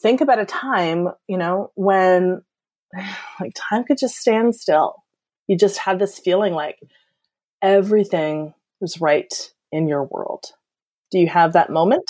[0.00, 2.42] think about a time, you know, when
[3.40, 4.94] like time could just stand still.
[5.46, 6.78] You just had this feeling like
[7.60, 10.52] everything was right in your world.
[11.10, 12.04] Do you have that moment?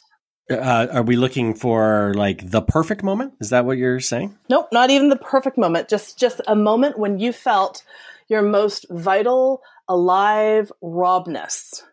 [0.50, 3.34] Uh, are we looking for like the perfect moment?
[3.40, 4.36] Is that what you're saying?
[4.48, 5.88] Nope, not even the perfect moment.
[5.88, 7.84] Just just a moment when you felt
[8.28, 11.84] your most vital, alive Robness.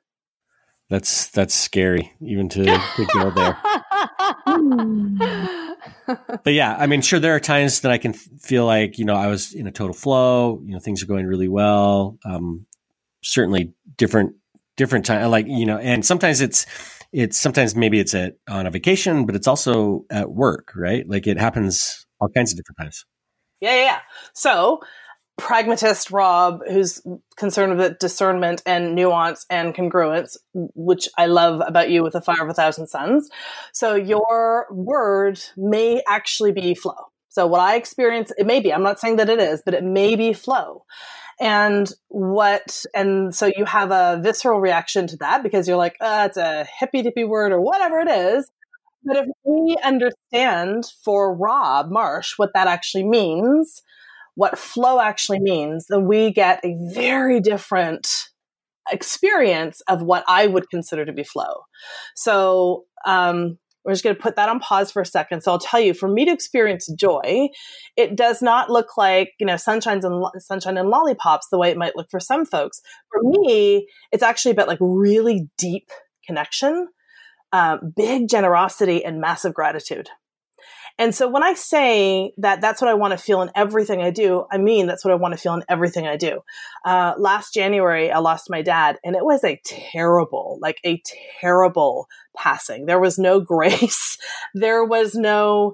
[0.90, 3.58] That's that's scary, even to, to go there.
[6.44, 9.16] but yeah, I mean, sure, there are times that I can feel like you know
[9.16, 10.62] I was in a total flow.
[10.64, 12.20] You know, things are going really well.
[12.24, 12.68] Um,
[13.24, 14.36] certainly different
[14.78, 16.66] different time, uh, like you know, and sometimes it's
[17.12, 21.08] it's sometimes maybe it's at on a vacation, but it's also at work, right?
[21.08, 23.06] Like it happens all kinds of different times.
[23.62, 24.00] Yeah, yeah.
[24.34, 24.82] So
[25.38, 27.02] pragmatist Rob, who's
[27.36, 32.44] concerned with discernment and nuance and congruence, which I love about you with the Fire
[32.44, 33.30] of a Thousand Suns.
[33.74, 36.96] So your word may actually be flow.
[37.30, 39.84] So what I experience, it may be, I'm not saying that it is, but it
[39.84, 40.86] may be flow.
[41.40, 46.28] And what, and so you have a visceral reaction to that because you're like, uh,
[46.30, 48.50] it's a hippy dippy word or whatever it is.
[49.04, 53.84] But if we understand for Rob Marsh what that actually means,
[54.36, 58.08] what flow actually means, then we get a very different
[58.92, 61.66] experience of what I would consider to be flow.
[62.16, 65.42] So, um, we're just going to put that on pause for a second.
[65.42, 67.50] So I'll tell you, for me to experience joy,
[67.96, 71.78] it does not look like you know sunshines and sunshine and lollipops the way it
[71.78, 72.82] might look for some folks.
[73.12, 75.90] For me, it's actually about like really deep
[76.26, 76.88] connection,
[77.52, 80.10] uh, big generosity, and massive gratitude.
[80.98, 84.12] And so when I say that that's what I want to feel in everything I
[84.12, 86.42] do, I mean that's what I want to feel in everything I do.
[86.86, 91.02] Uh, last January, I lost my dad, and it was a terrible, like a
[91.42, 92.86] terrible passing.
[92.86, 94.18] There was no grace.
[94.54, 95.74] there was no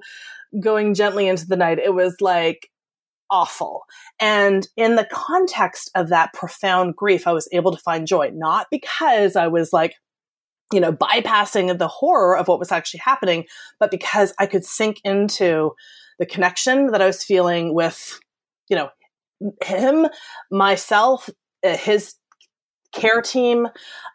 [0.60, 1.80] going gently into the night.
[1.80, 2.70] It was like
[3.30, 3.84] awful.
[4.20, 8.68] And in the context of that profound grief, I was able to find joy, not
[8.70, 9.96] because I was like,
[10.72, 13.46] you know, bypassing the horror of what was actually happening,
[13.80, 15.72] but because I could sink into
[16.20, 18.20] the connection that I was feeling with,
[18.70, 18.90] you know,
[19.64, 20.08] him,
[20.52, 21.30] myself,
[21.64, 22.16] uh, his
[22.92, 23.68] care team.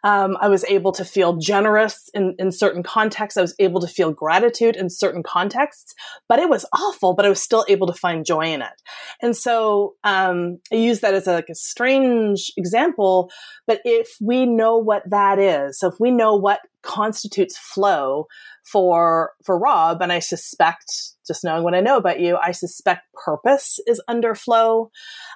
[0.03, 3.37] Um, I was able to feel generous in, in certain contexts.
[3.37, 5.95] I was able to feel gratitude in certain contexts,
[6.29, 8.81] but it was awful, but I was still able to find joy in it.
[9.21, 13.31] And so um, I use that as a, like a strange example,
[13.65, 18.27] but if we know what that is, so if we know what constitutes flow
[18.63, 23.13] for for Rob, and I suspect, just knowing what I know about you, I suspect
[23.13, 24.89] purpose is under flow.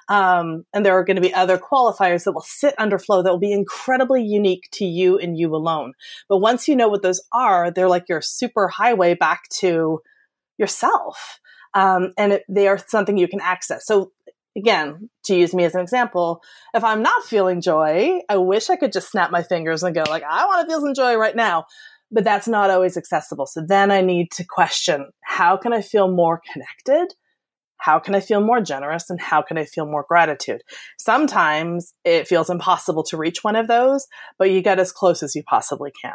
[0.08, 3.30] Um, and there are going to be other qualifiers that will sit under flow that
[3.30, 5.92] will be incredibly unique to you and you alone.
[6.28, 10.00] But once you know what those are, they're like your super highway back to
[10.58, 11.40] yourself.
[11.74, 13.86] Um, and it, they are something you can access.
[13.86, 14.12] So
[14.56, 16.42] again, to use me as an example,
[16.74, 20.04] if I'm not feeling joy, I wish I could just snap my fingers and go
[20.08, 21.64] like, I want to feel some joy right now.
[22.14, 23.46] But that's not always accessible.
[23.46, 27.14] So then I need to question, how can I feel more connected?
[27.78, 29.10] How can I feel more generous?
[29.10, 30.60] And how can I feel more gratitude?
[30.98, 34.06] Sometimes it feels impossible to reach one of those,
[34.38, 36.14] but you get as close as you possibly can.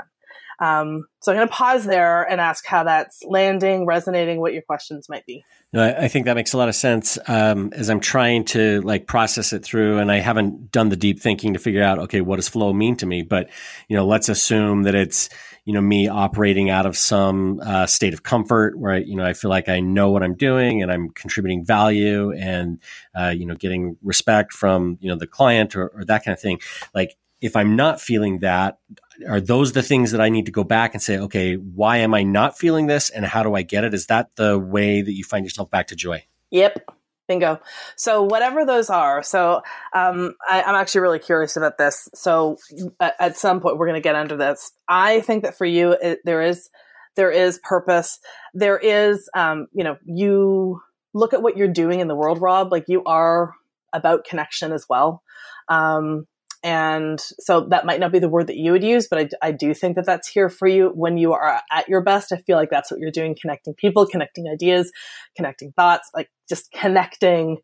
[0.59, 4.61] Um, so I'm going to pause there and ask how that's landing, resonating, what your
[4.61, 5.43] questions might be.
[5.73, 9.05] No, I think that makes a lot of sense um, as I'm trying to like
[9.05, 12.37] process it through, and I haven't done the deep thinking to figure out, okay, what
[12.37, 13.21] does flow mean to me?
[13.21, 13.49] But
[13.89, 15.29] you know, let's assume that it's
[15.65, 19.25] you know me operating out of some uh, state of comfort where I, you know
[19.25, 22.79] I feel like I know what I'm doing and I'm contributing value and
[23.13, 26.39] uh, you know getting respect from you know the client or, or that kind of
[26.39, 26.61] thing.
[26.95, 28.79] Like if I'm not feeling that,
[29.27, 32.13] are those the things that I need to go back and say, okay, why am
[32.13, 33.93] I not feeling this and how do I get it?
[33.93, 36.25] Is that the way that you find yourself back to joy?
[36.51, 36.89] Yep.
[37.27, 37.59] Bingo.
[37.97, 39.21] So whatever those are.
[39.21, 39.61] So
[39.93, 42.07] um, I, am actually really curious about this.
[42.15, 42.57] So
[42.99, 44.71] at, at some point we're going to get under this.
[44.87, 46.69] I think that for you it, there is
[47.15, 48.19] there is purpose.
[48.53, 50.81] There is um, you know you
[51.13, 52.71] look at what you're doing in the world, Rob.
[52.71, 53.53] Like you are
[53.91, 55.21] about connection as well.
[55.67, 56.27] Um,
[56.63, 59.51] and so that might not be the word that you would use, but I, I,
[59.51, 62.31] do think that that's here for you when you are at your best.
[62.31, 64.91] I feel like that's what you're doing, connecting people, connecting ideas,
[65.35, 67.57] connecting thoughts, like just connecting,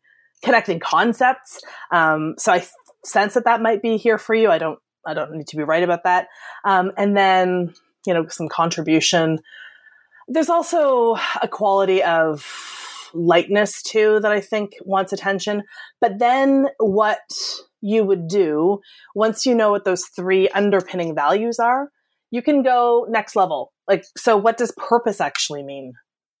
[0.44, 1.60] connecting concepts.
[1.90, 2.64] Um, so I
[3.04, 4.50] sense that that might be here for you.
[4.50, 6.28] I don't, I don't need to be right about that.
[6.64, 7.74] Um, and then,
[8.06, 9.40] you know, some contribution.
[10.28, 12.46] There's also a quality of
[13.14, 15.62] lightness too that I think wants attention.
[16.00, 17.20] But then what
[17.84, 18.80] you would do
[19.14, 21.90] once you know what those three underpinning values are,
[22.30, 23.72] you can go next level.
[23.86, 25.92] Like, so what does purpose actually mean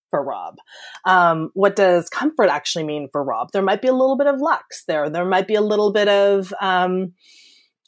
[0.08, 0.56] for Rob?
[1.04, 3.48] Um, what does comfort actually mean for Rob?
[3.52, 5.10] There might be a little bit of lux there.
[5.10, 7.12] There might be a little bit of, um,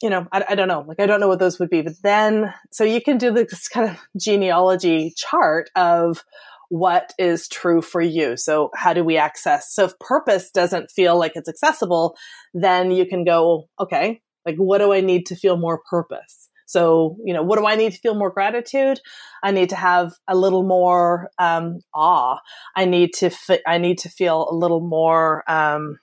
[0.03, 0.85] you know, I, I, don't know.
[0.87, 1.81] Like, I don't know what those would be.
[1.81, 6.23] But then, so you can do this kind of genealogy chart of
[6.69, 8.37] what is true for you.
[8.37, 9.73] So how do we access?
[9.73, 12.15] So if purpose doesn't feel like it's accessible,
[12.53, 16.49] then you can go, okay, Like, what do I need to feel more purpose?
[16.65, 18.99] So, you know, what do I need to feel more gratitude?
[19.43, 22.39] I need to have a little more um, awe.
[22.75, 23.29] I need to.
[23.29, 25.43] Fi- I need to feel a little more.
[25.49, 25.99] Um,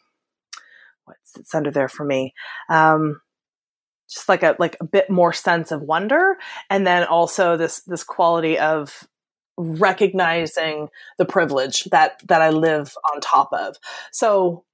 [1.04, 2.32] what's it's under there for me?
[2.70, 3.20] Um,
[4.08, 6.36] just like a like a bit more sense of wonder,
[6.70, 9.06] and then also this this quality of
[9.56, 10.88] recognizing
[11.18, 13.76] the privilege that that I live on top of.
[14.12, 14.64] So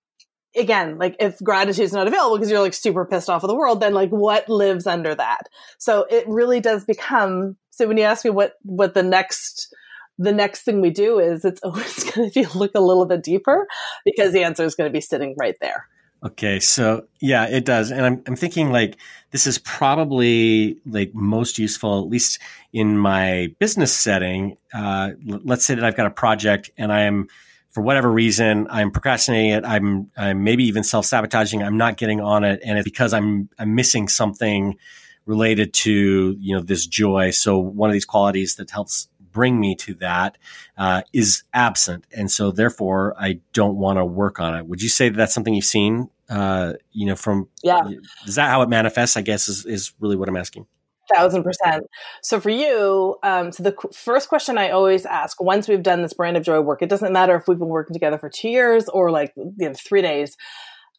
[0.57, 3.55] again, like if gratitude is not available because you're like super pissed off of the
[3.55, 5.49] world, then like what lives under that?
[5.79, 7.57] So it really does become.
[7.71, 9.75] So when you ask me what what the next
[10.19, 13.23] the next thing we do is, it's always going to be look a little bit
[13.23, 13.67] deeper
[14.05, 15.87] because the answer is going to be sitting right there.
[16.23, 18.99] Okay, so yeah, it does, and I'm I'm thinking like
[19.31, 22.41] this is probably like most useful, at least
[22.75, 24.59] in my business setting.
[24.75, 27.29] Uh, let's say that I've got a project and I am,
[27.71, 29.65] for whatever reason, I'm procrastinating it.
[29.65, 31.63] I'm I'm maybe even self sabotaging.
[31.63, 34.77] I'm not getting on it, and it's because I'm I'm missing something
[35.25, 37.31] related to you know this joy.
[37.31, 40.39] So one of these qualities that helps bring me to that
[40.77, 44.67] uh, is absent, and so therefore I don't want to work on it.
[44.67, 46.09] Would you say that that's something you've seen?
[46.29, 47.83] Uh, you know, from yeah,
[48.27, 49.17] is that how it manifests?
[49.17, 50.67] I guess is is really what I'm asking.
[51.13, 51.85] Thousand percent.
[52.23, 56.03] So for you, um, so the qu- first question I always ask once we've done
[56.03, 58.49] this brand of joy work, it doesn't matter if we've been working together for two
[58.49, 60.37] years or like you know, three days.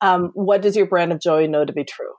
[0.01, 2.11] Um, what does your brand of joy know to be true?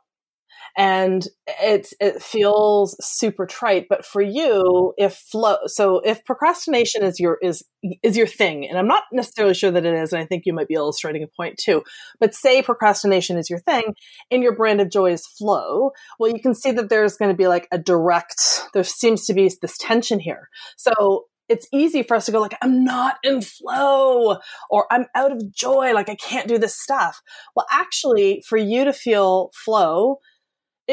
[0.76, 1.28] And
[1.60, 7.38] it's it feels super trite but for you if flow so if procrastination is your
[7.42, 7.62] is
[8.02, 10.52] is your thing and i'm not necessarily sure that it is and i think you
[10.52, 11.82] might be illustrating a point too
[12.20, 13.94] but say procrastination is your thing
[14.30, 17.36] and your brand of joy is flow well you can see that there's going to
[17.36, 20.48] be like a direct there seems to be this tension here.
[20.76, 24.38] So it's easy for us to go like i'm not in flow
[24.70, 27.20] or i'm out of joy like i can't do this stuff.
[27.54, 30.18] Well actually for you to feel flow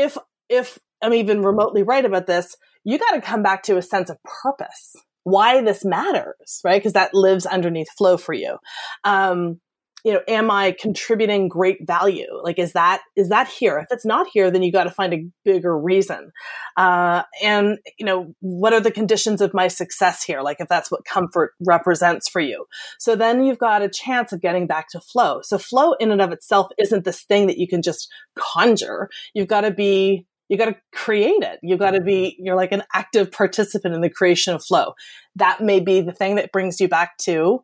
[0.01, 0.17] if
[0.49, 4.09] if I'm even remotely right about this, you got to come back to a sense
[4.09, 6.79] of purpose, why this matters, right?
[6.79, 8.57] Because that lives underneath flow for you.
[9.03, 9.59] Um,
[10.03, 12.27] you know, am I contributing great value?
[12.43, 13.77] Like, is that is that here?
[13.79, 16.31] If it's not here, then you got to find a bigger reason.
[16.77, 20.41] Uh, and you know, what are the conditions of my success here?
[20.41, 22.65] Like, if that's what comfort represents for you,
[22.97, 25.41] so then you've got a chance of getting back to flow.
[25.43, 29.09] So, flow in and of itself isn't this thing that you can just conjure.
[29.33, 31.59] You've got to be you got to create it.
[31.61, 34.93] You've got to be, you're like an active participant in the creation of flow.
[35.35, 37.63] That may be the thing that brings you back to,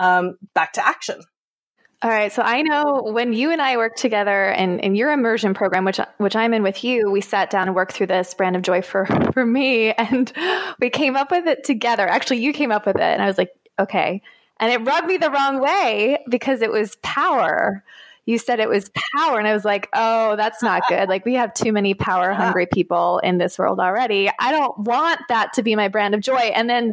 [0.00, 1.20] um, back to action.
[2.04, 2.30] All right.
[2.30, 5.98] So I know when you and I worked together in, in your immersion program, which
[6.18, 8.82] which I'm in with you, we sat down and worked through this brand of joy
[8.82, 10.30] for for me, and
[10.78, 12.06] we came up with it together.
[12.06, 14.20] Actually, you came up with it, and I was like, okay.
[14.60, 17.82] And it rubbed me the wrong way because it was power.
[18.26, 21.08] You said it was power, and I was like, oh, that's not good.
[21.08, 24.30] Like we have too many power hungry people in this world already.
[24.38, 26.36] I don't want that to be my brand of joy.
[26.36, 26.92] And then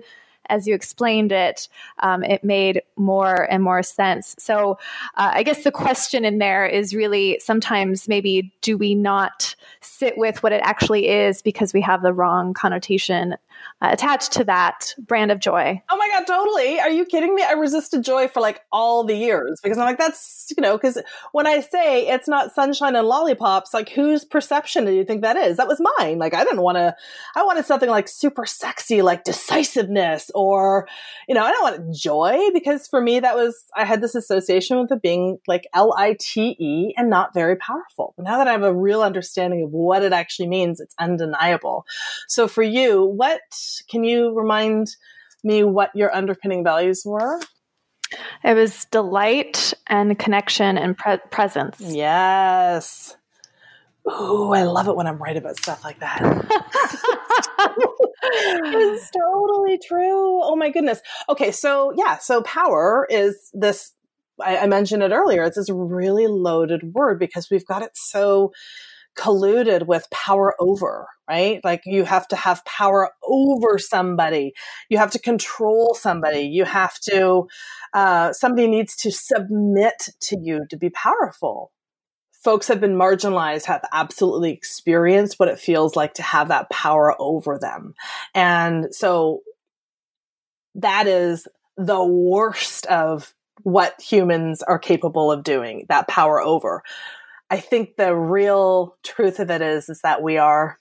[0.52, 1.68] as you explained it,
[2.00, 4.36] um, it made more and more sense.
[4.38, 4.78] So
[5.16, 10.18] uh, I guess the question in there is really sometimes maybe do we not sit
[10.18, 13.36] with what it actually is because we have the wrong connotation
[13.82, 15.82] uh, attached to that brand of joy.
[15.90, 16.80] Oh my God, totally.
[16.80, 17.44] Are you kidding me?
[17.44, 20.98] I resisted joy for like all the years because I'm like, that's, you know, because
[21.32, 25.38] when I say it's not sunshine and lollipops, like whose perception do you think that
[25.38, 25.58] is?
[25.58, 26.20] That was mine.
[26.20, 26.96] Like, I didn't want to,
[27.36, 30.88] I wanted something like super sexy, like decisiveness or,
[31.28, 34.80] you know, I don't want joy because for me, that was, I had this association
[34.80, 38.14] with it being like L I T E and not very powerful.
[38.18, 41.86] But now that I have a real understanding of what it actually means, it's undeniable.
[42.28, 43.42] So for you, what,
[43.90, 44.96] can you remind
[45.44, 47.40] me what your underpinning values were?
[48.44, 51.78] It was delight and connection and pre- presence.
[51.80, 53.16] Yes.
[54.08, 56.20] Ooh, I love it when I'm right about stuff like that.
[58.24, 60.42] it's totally true.
[60.44, 61.00] Oh my goodness.
[61.30, 63.94] Okay, so yeah, so power is this.
[64.40, 65.44] I, I mentioned it earlier.
[65.44, 68.52] It's this really loaded word because we've got it so
[69.18, 71.60] colluded with power over, right?
[71.64, 74.54] Like you have to have power over somebody.
[74.90, 76.42] You have to control somebody.
[76.42, 77.48] You have to,
[77.94, 81.72] uh, somebody needs to submit to you to be powerful.
[82.32, 87.16] Folks have been marginalized, have absolutely experienced what it feels like to have that power
[87.20, 87.94] over them.
[88.34, 89.42] And so
[90.76, 91.48] that is
[91.78, 93.34] the worst of
[93.64, 96.82] what humans are capable of doing, that power over.
[97.52, 100.78] I think the real truth of it is, is that we are,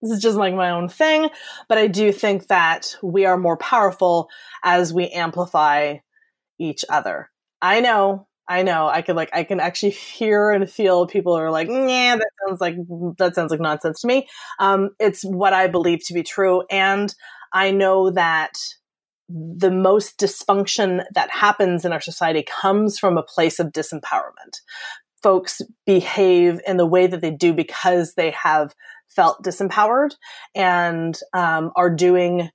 [0.00, 1.28] this is just like my own thing,
[1.68, 4.30] but I do think that we are more powerful
[4.64, 5.96] as we amplify
[6.58, 7.28] each other.
[7.60, 8.88] I know I know.
[8.88, 12.60] I can like I can actually hear and feel people are like, yeah, that sounds
[12.60, 12.76] like
[13.18, 14.28] that sounds like nonsense to me.
[14.58, 17.14] Um, it's what I believe to be true, and
[17.52, 18.52] I know that
[19.28, 24.60] the most dysfunction that happens in our society comes from a place of disempowerment.
[25.22, 28.74] Folks behave in the way that they do because they have
[29.08, 30.14] felt disempowered
[30.54, 32.50] and um, are doing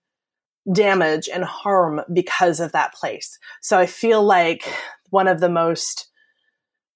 [0.71, 3.39] damage and harm because of that place.
[3.61, 4.67] So I feel like
[5.09, 6.09] one of the most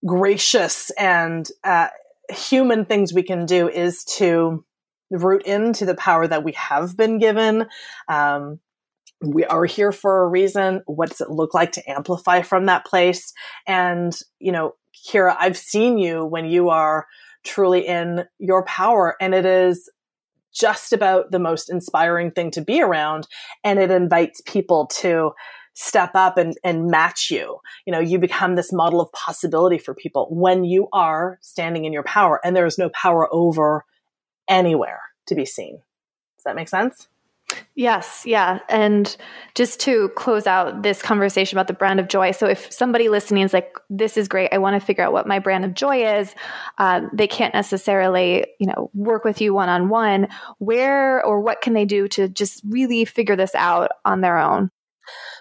[0.05, 1.87] gracious and uh,
[2.29, 4.65] human things we can do is to
[5.09, 7.67] root into the power that we have been given.
[8.07, 8.59] Um,
[9.23, 10.81] we are here for a reason.
[10.85, 13.33] What does it look like to amplify from that place?
[13.67, 17.07] And, you know, Kira, I've seen you when you are
[17.43, 19.89] truly in your power and it is
[20.53, 23.27] just about the most inspiring thing to be around.
[23.63, 25.31] And it invites people to
[25.73, 27.59] step up and, and match you.
[27.85, 31.93] You know, you become this model of possibility for people when you are standing in
[31.93, 33.85] your power and there is no power over
[34.49, 35.77] anywhere to be seen.
[36.37, 37.07] Does that make sense?
[37.75, 38.59] Yes, yeah.
[38.69, 39.15] And
[39.55, 42.31] just to close out this conversation about the brand of joy.
[42.31, 45.27] So, if somebody listening is like, this is great, I want to figure out what
[45.27, 46.33] my brand of joy is,
[46.77, 50.27] um, they can't necessarily, you know, work with you one on one.
[50.59, 54.71] Where or what can they do to just really figure this out on their own?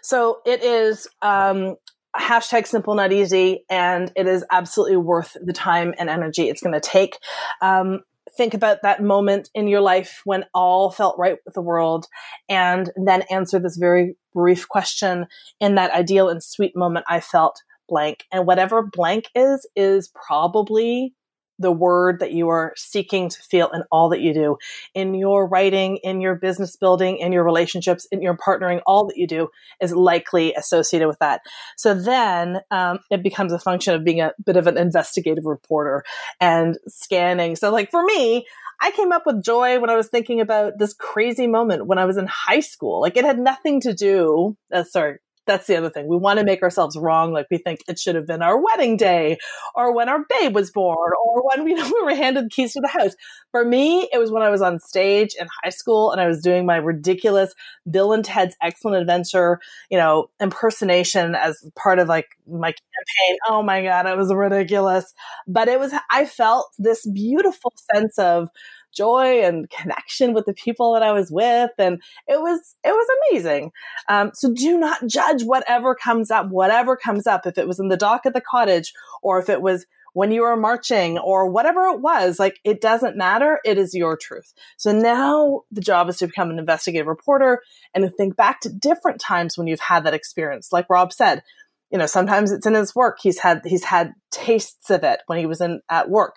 [0.03, 1.77] So, it is um,
[2.17, 6.73] hashtag simple not easy and it is absolutely worth the time and energy it's going
[6.73, 7.17] to take
[7.63, 8.01] um,
[8.37, 12.07] think about that moment in your life when all felt right with the world
[12.49, 15.27] and then answer this very brief question
[15.61, 18.25] in that ideal and sweet moment I felt blank.
[18.33, 21.13] And whatever blank is, is probably
[21.61, 24.57] the word that you are seeking to feel in all that you do
[24.95, 29.17] in your writing, in your business building, in your relationships, in your partnering, all that
[29.17, 29.49] you do
[29.81, 31.43] is likely associated with that.
[31.77, 36.03] So then um, it becomes a function of being a bit of an investigative reporter
[36.41, 37.57] and scanning.
[37.57, 38.47] So, like for me,
[38.83, 42.07] I came up with joy when I was thinking about this crazy moment when I
[42.07, 43.03] was in high school.
[43.03, 45.19] Like it had nothing to do, uh, sorry,
[45.51, 46.07] that's the other thing.
[46.07, 47.33] We want to make ourselves wrong.
[47.33, 49.37] Like we think it should have been our wedding day
[49.75, 52.81] or when our babe was born or when we, we were handed the keys to
[52.81, 53.17] the house.
[53.51, 56.41] For me, it was when I was on stage in high school and I was
[56.41, 57.53] doing my ridiculous
[57.91, 59.59] Bill and Ted's Excellent Adventure,
[59.91, 63.39] you know, impersonation as part of like my campaign.
[63.49, 65.13] Oh my God, it was ridiculous.
[65.49, 68.49] But it was, I felt this beautiful sense of,
[68.93, 71.71] joy and connection with the people that I was with.
[71.79, 73.73] And it was, it was amazing.
[74.09, 77.47] Um, so do not judge whatever comes up, whatever comes up.
[77.47, 80.43] If it was in the dock at the cottage or if it was when you
[80.43, 83.61] were marching or whatever it was, like it doesn't matter.
[83.65, 84.53] It is your truth.
[84.77, 87.63] So now the job is to become an investigative reporter
[87.95, 90.73] and to think back to different times when you've had that experience.
[90.73, 91.43] Like Rob said,
[91.91, 93.19] you know, sometimes it's in his work.
[93.21, 96.37] He's had, he's had tastes of it when he was in at work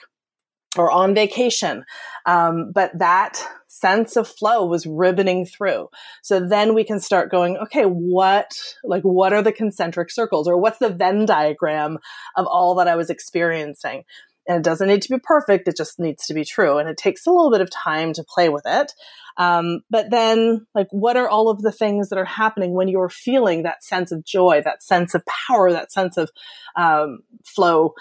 [0.78, 1.86] or on vacation.
[2.26, 5.90] Um, but that sense of flow was ribboning through.
[6.22, 8.52] So then we can start going, okay, what,
[8.84, 11.98] like, what are the concentric circles or what's the Venn diagram
[12.36, 14.04] of all that I was experiencing?
[14.48, 15.68] And it doesn't need to be perfect.
[15.68, 16.78] It just needs to be true.
[16.78, 18.92] And it takes a little bit of time to play with it.
[19.38, 23.10] Um, but then, like, what are all of the things that are happening when you're
[23.10, 26.30] feeling that sense of joy, that sense of power, that sense of
[26.76, 27.96] um, flow?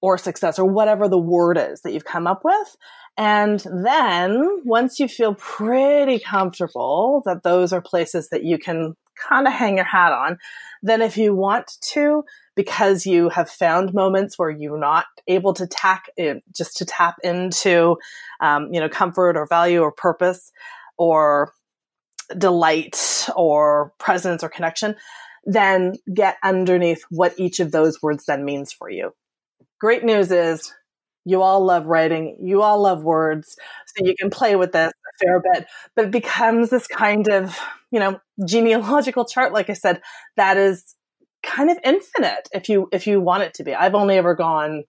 [0.00, 2.76] Or success or whatever the word is that you've come up with.
[3.16, 8.94] And then once you feel pretty comfortable that those are places that you can
[9.28, 10.38] kind of hang your hat on,
[10.82, 12.22] then if you want to,
[12.54, 17.16] because you have found moments where you're not able to tack in, just to tap
[17.24, 17.96] into,
[18.40, 20.52] um, you know, comfort or value or purpose
[20.96, 21.52] or
[22.36, 24.94] delight or presence or connection,
[25.44, 29.12] then get underneath what each of those words then means for you
[29.80, 30.72] great news is
[31.24, 33.56] you all love writing, you all love words,
[33.86, 37.58] so you can play with this a fair bit, but it becomes this kind of,
[37.90, 40.00] you know, genealogical chart, like I said,
[40.36, 40.94] that is
[41.42, 43.74] kind of infinite if you if you want it to be.
[43.74, 44.84] I've only ever gone,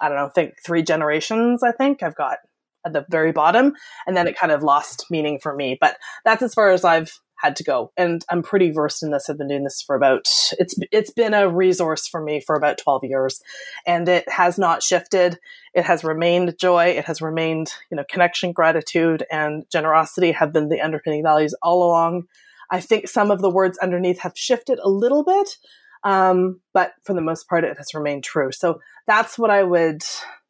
[0.00, 2.02] I don't know, think three generations, I think.
[2.02, 2.38] I've got
[2.84, 3.74] at the very bottom,
[4.06, 5.76] and then it kind of lost meaning for me.
[5.80, 7.90] But that's as far as I've had to go.
[7.96, 9.28] And I'm pretty versed in this.
[9.28, 10.26] I've been doing this for about
[10.58, 13.40] it's it's been a resource for me for about 12 years.
[13.86, 15.38] And it has not shifted.
[15.74, 16.86] It has remained joy.
[16.86, 21.82] It has remained, you know, connection, gratitude, and generosity have been the underpinning values all
[21.82, 22.24] along.
[22.70, 25.56] I think some of the words underneath have shifted a little bit.
[26.04, 28.52] Um, but for the most part it has remained true.
[28.52, 30.02] So that's what I would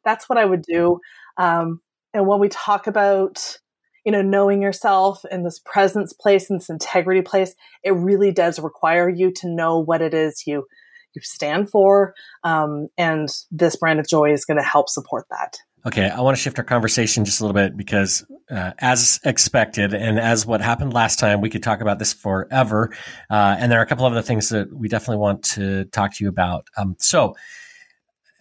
[0.03, 0.99] that's what I would do.
[1.37, 1.81] Um,
[2.13, 3.57] and when we talk about
[4.05, 8.59] you know, knowing yourself in this presence place and this integrity place, it really does
[8.59, 10.65] require you to know what it is you
[11.13, 12.13] you stand for.
[12.43, 15.57] Um, and this brand of joy is going to help support that.
[15.85, 19.95] Okay, I want to shift our conversation just a little bit because, uh, as expected,
[19.95, 22.93] and as what happened last time, we could talk about this forever.
[23.31, 26.13] Uh, and there are a couple of other things that we definitely want to talk
[26.13, 26.67] to you about.
[26.77, 27.35] Um, so,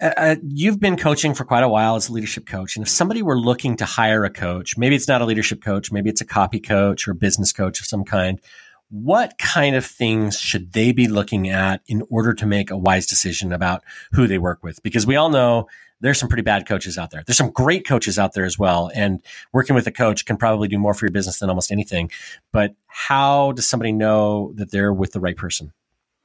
[0.00, 2.76] uh, uh, you've been coaching for quite a while as a leadership coach.
[2.76, 5.92] And if somebody were looking to hire a coach, maybe it's not a leadership coach,
[5.92, 8.40] maybe it's a copy coach or a business coach of some kind,
[8.88, 13.06] what kind of things should they be looking at in order to make a wise
[13.06, 14.82] decision about who they work with?
[14.82, 15.68] Because we all know
[16.00, 17.22] there's some pretty bad coaches out there.
[17.24, 18.90] There's some great coaches out there as well.
[18.94, 19.22] And
[19.52, 22.10] working with a coach can probably do more for your business than almost anything.
[22.52, 25.72] But how does somebody know that they're with the right person?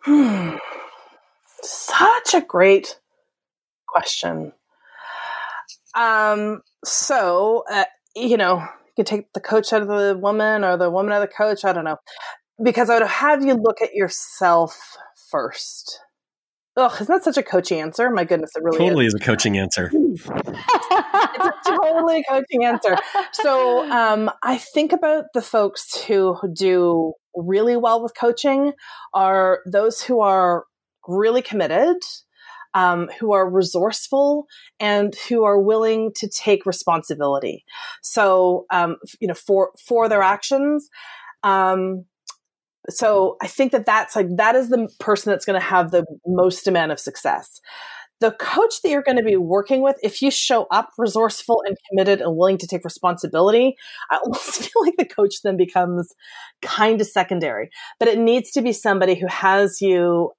[1.62, 3.00] Such a great
[3.96, 4.52] question.
[5.96, 7.86] Um, so, uh,
[8.16, 11.22] you know, you can take the coach out of the woman or the woman out
[11.22, 11.64] of the coach.
[11.64, 11.98] I don't know.
[12.62, 14.98] Because I would have you look at yourself
[15.32, 16.00] first.
[16.78, 18.10] Ugh, isn't that such a coaching answer?
[18.10, 19.14] My goodness, it really totally is.
[19.14, 19.90] is a coaching answer.
[19.94, 22.98] it's a totally coaching answer.
[23.32, 28.74] So um, I think about the folks who do really well with coaching
[29.14, 30.66] are those who are
[31.08, 31.98] really committed,
[32.76, 34.46] um, who are resourceful,
[34.80, 37.66] and who are willing to take responsibility.
[38.04, 40.90] So um, you know, for for their actions.
[41.42, 42.06] Um,
[42.90, 46.06] so I think that that's like, that is the person that's going to have the
[46.26, 47.60] most amount of success.
[48.22, 51.76] The coach that you're going to be working with, if you show up resourceful and
[51.90, 53.76] committed and willing to take responsibility,
[54.10, 56.14] I almost feel like the coach then becomes
[56.62, 57.70] kind of secondary.
[58.00, 60.32] But it needs to be somebody who has you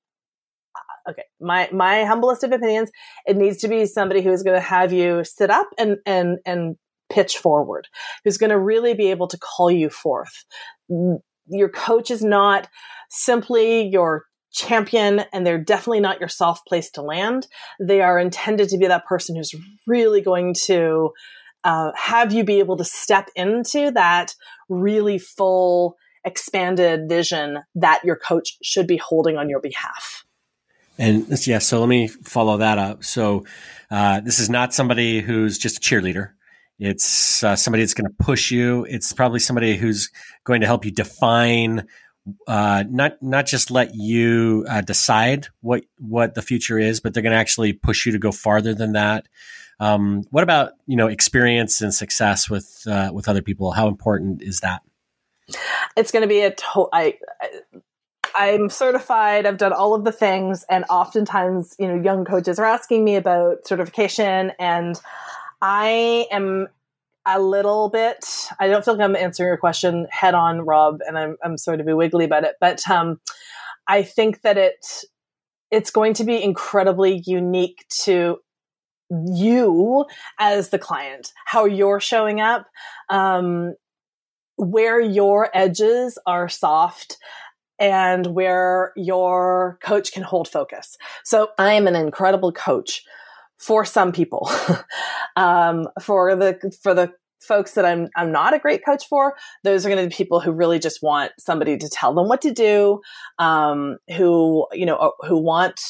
[1.09, 2.91] okay my my humblest of opinions
[3.27, 6.39] it needs to be somebody who is going to have you sit up and and
[6.45, 6.77] and
[7.09, 7.87] pitch forward
[8.25, 10.45] who's going to really be able to call you forth
[11.49, 12.69] your coach is not
[13.11, 17.47] simply your champion and they're definitely not your soft place to land.
[17.81, 19.55] They are intended to be that person who's
[19.87, 21.11] really going to
[21.63, 24.35] uh, have you be able to step into that
[24.69, 30.25] really full, expanded vision that your coach should be holding on your behalf.
[30.99, 33.05] And yeah, so let me follow that up.
[33.05, 33.45] So
[33.91, 36.31] uh, this is not somebody who's just a cheerleader.
[36.79, 38.85] It's uh, somebody that's going to push you.
[38.85, 40.11] It's probably somebody who's
[40.45, 41.87] going to help you define,
[42.47, 47.23] uh, not not just let you uh, decide what what the future is, but they're
[47.23, 49.27] going to actually push you to go farther than that.
[49.81, 53.73] Um, what about you know experience and success with uh, with other people?
[53.73, 54.83] How important is that?
[55.97, 57.49] It's going to be a to- I, I
[58.37, 59.47] I'm certified.
[59.47, 63.17] I've done all of the things, and oftentimes, you know, young coaches are asking me
[63.17, 65.01] about certification, and
[65.63, 66.69] I am
[67.27, 68.25] a little bit.
[68.61, 71.81] I don't feel like I'm answering your question head on, Rob, and I'm I'm sort
[71.81, 72.57] of be wiggly about it.
[72.61, 73.21] But um,
[73.89, 74.87] I think that it
[75.71, 78.39] it's going to be incredibly unique to
[79.11, 80.05] you
[80.39, 82.67] as the client, how you're showing up,
[83.09, 83.75] um,
[84.57, 87.19] where your edges are soft,
[87.79, 90.97] and where your coach can hold focus.
[91.25, 93.05] So I am an incredible coach
[93.59, 94.51] for some people.
[95.37, 99.35] um, for the for the folks that I'm I'm not a great coach for,
[99.65, 102.41] those are going to be people who really just want somebody to tell them what
[102.43, 103.01] to do,
[103.39, 105.81] um, who you know uh, who want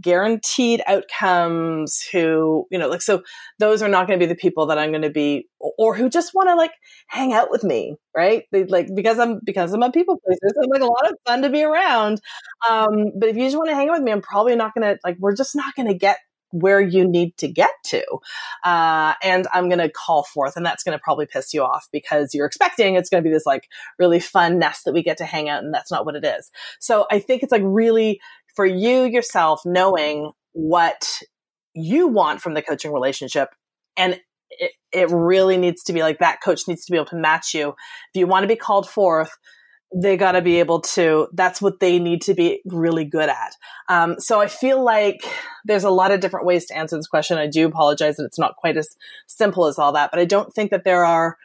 [0.00, 3.22] guaranteed outcomes, who you know like so
[3.58, 6.08] those are not going to be the people that I'm going to be, or who
[6.08, 6.72] just want to like
[7.08, 8.44] hang out with me, right?
[8.52, 11.16] They like because I'm because I'm a people pleaser, so I'm like a lot of
[11.26, 12.20] fun to be around.
[12.68, 14.94] Um, but if you just want to hang out with me, I'm probably not going
[14.94, 16.18] to like we're just not going to get
[16.50, 18.04] where you need to get to.
[18.64, 21.88] Uh, and I'm going to call forth, and that's going to probably piss you off
[21.92, 23.68] because you're expecting it's going to be this like
[23.98, 26.50] really fun nest that we get to hang out, and that's not what it is.
[26.80, 28.20] So I think it's like really
[28.54, 31.20] for you yourself knowing what
[31.74, 33.50] you want from the coaching relationship
[33.96, 34.18] and
[34.50, 37.52] it, it really needs to be like that coach needs to be able to match
[37.52, 37.74] you if
[38.14, 39.36] you want to be called forth
[39.94, 43.56] they got to be able to that's what they need to be really good at.
[43.88, 45.24] Um, so i feel like
[45.64, 47.38] there's a lot of different ways to answer this question.
[47.38, 50.52] I do apologize that it's not quite as simple as all that but i don't
[50.52, 51.36] think that there are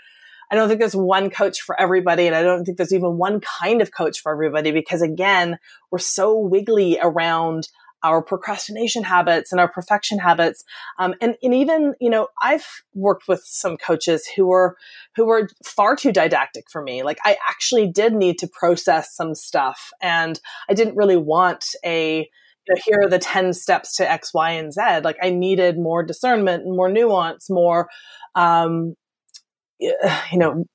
[0.51, 3.39] i don't think there's one coach for everybody and i don't think there's even one
[3.41, 5.57] kind of coach for everybody because again
[5.91, 7.69] we're so wiggly around
[8.03, 10.63] our procrastination habits and our perfection habits.
[10.97, 14.77] Um, and, and even, you know, I've worked with some coaches who were,
[15.15, 17.03] who were far too didactic for me.
[17.03, 20.39] Like I actually did need to process some stuff and
[20.69, 24.51] I didn't really want a, you know, here are the 10 steps to X, Y,
[24.51, 25.01] and Z.
[25.03, 27.89] Like I needed more discernment and more nuance, more,
[28.35, 28.95] um,
[29.79, 30.65] you know,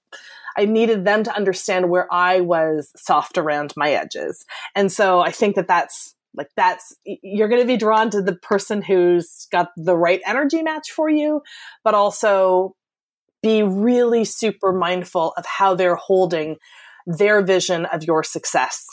[0.56, 4.44] I needed them to understand where I was soft around my edges.
[4.74, 8.36] And so I think that that's Like that's, you're going to be drawn to the
[8.36, 11.42] person who's got the right energy match for you,
[11.82, 12.74] but also
[13.42, 16.56] be really super mindful of how they're holding
[17.06, 18.84] their vision of your success,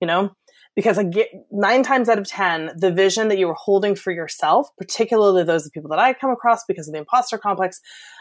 [0.00, 0.30] you know?
[0.76, 4.12] Because I get nine times out of 10, the vision that you were holding for
[4.12, 7.80] yourself, particularly those of people that I come across because of the imposter complex,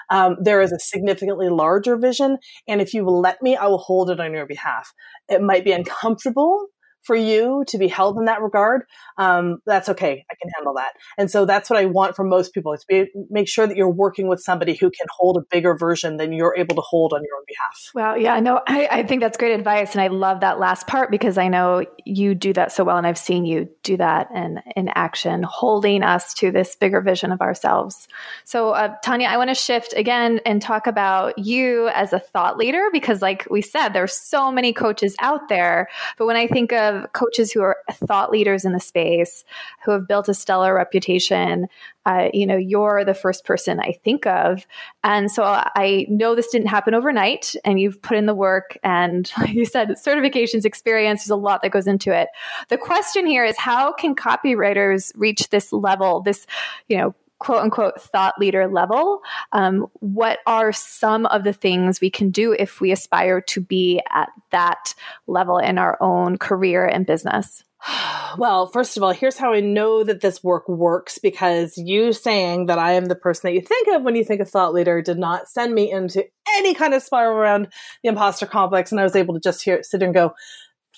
[0.09, 2.37] um, there is a significantly larger vision.
[2.67, 4.91] And if you will let me, I will hold it on your behalf.
[5.29, 6.67] It might be uncomfortable
[7.07, 8.83] for you to be held in that regard,
[9.17, 10.25] um, that's okay.
[10.29, 10.91] I can handle that.
[11.17, 13.89] And so that's what I want from most people is be, make sure that you're
[13.89, 17.23] working with somebody who can hold a bigger version than you're able to hold on
[17.23, 17.91] your own behalf.
[17.95, 19.93] Well, yeah, no, I, I think that's great advice.
[19.93, 22.97] And I love that last part because I know you do that so well.
[22.97, 27.31] And I've seen you do that in, in action, holding us to this bigger vision
[27.31, 28.09] of ourselves.
[28.43, 32.57] So, uh, Tanya, I want to shift again and talk about you as a thought
[32.57, 35.87] leader because, like we said, there's so many coaches out there.
[36.17, 39.43] But when I think of coaches who are thought leaders in the space,
[39.83, 41.67] who have built a stellar reputation.
[42.05, 44.65] Uh, you know, you're the first person I think of.
[45.03, 48.77] And so I know this didn't happen overnight, and you've put in the work.
[48.83, 52.29] And like you said, certifications, experience, there's a lot that goes into it.
[52.69, 56.45] The question here is how can copywriters reach this level, this,
[56.87, 59.21] you know, quote unquote thought leader level,
[59.51, 64.01] um, what are some of the things we can do if we aspire to be
[64.11, 64.93] at that
[65.27, 67.63] level in our own career and business?
[68.37, 72.67] Well, first of all, here's how I know that this work works because you saying
[72.67, 75.01] that I am the person that you think of when you think of thought leader
[75.01, 76.23] did not send me into
[76.55, 77.69] any kind of spiral around
[78.03, 78.91] the imposter complex.
[78.91, 80.33] And I was able to just hear, sit and go,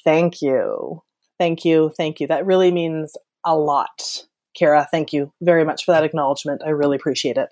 [0.03, 1.01] thank you.
[1.37, 1.91] Thank you.
[1.95, 2.27] Thank you.
[2.27, 3.15] That really means
[3.45, 4.25] a lot.
[4.59, 6.61] Kira, thank you very much for that acknowledgement.
[6.65, 7.49] I really appreciate it.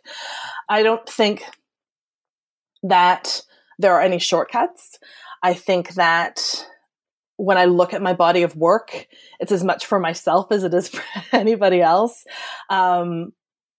[0.69, 1.43] I don't think
[2.83, 3.41] that
[3.79, 4.99] there are any shortcuts.
[5.43, 6.65] I think that
[7.37, 9.07] when I look at my body of work,
[9.39, 12.25] it's as much for myself as it is for anybody else.
[12.69, 13.33] Um,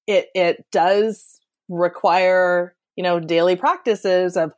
[0.07, 4.53] it it does require you know daily practices of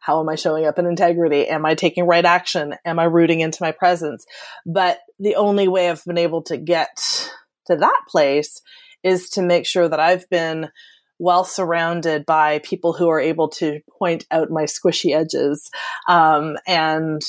[0.00, 1.48] how am I showing up in integrity?
[1.48, 2.74] Am I taking right action?
[2.84, 4.24] Am I rooting into my presence?
[4.64, 7.28] But the only way I've been able to get
[7.66, 8.62] to that place
[9.02, 10.70] is to make sure that I've been
[11.18, 15.70] well surrounded by people who are able to point out my squishy edges
[16.08, 17.22] um, and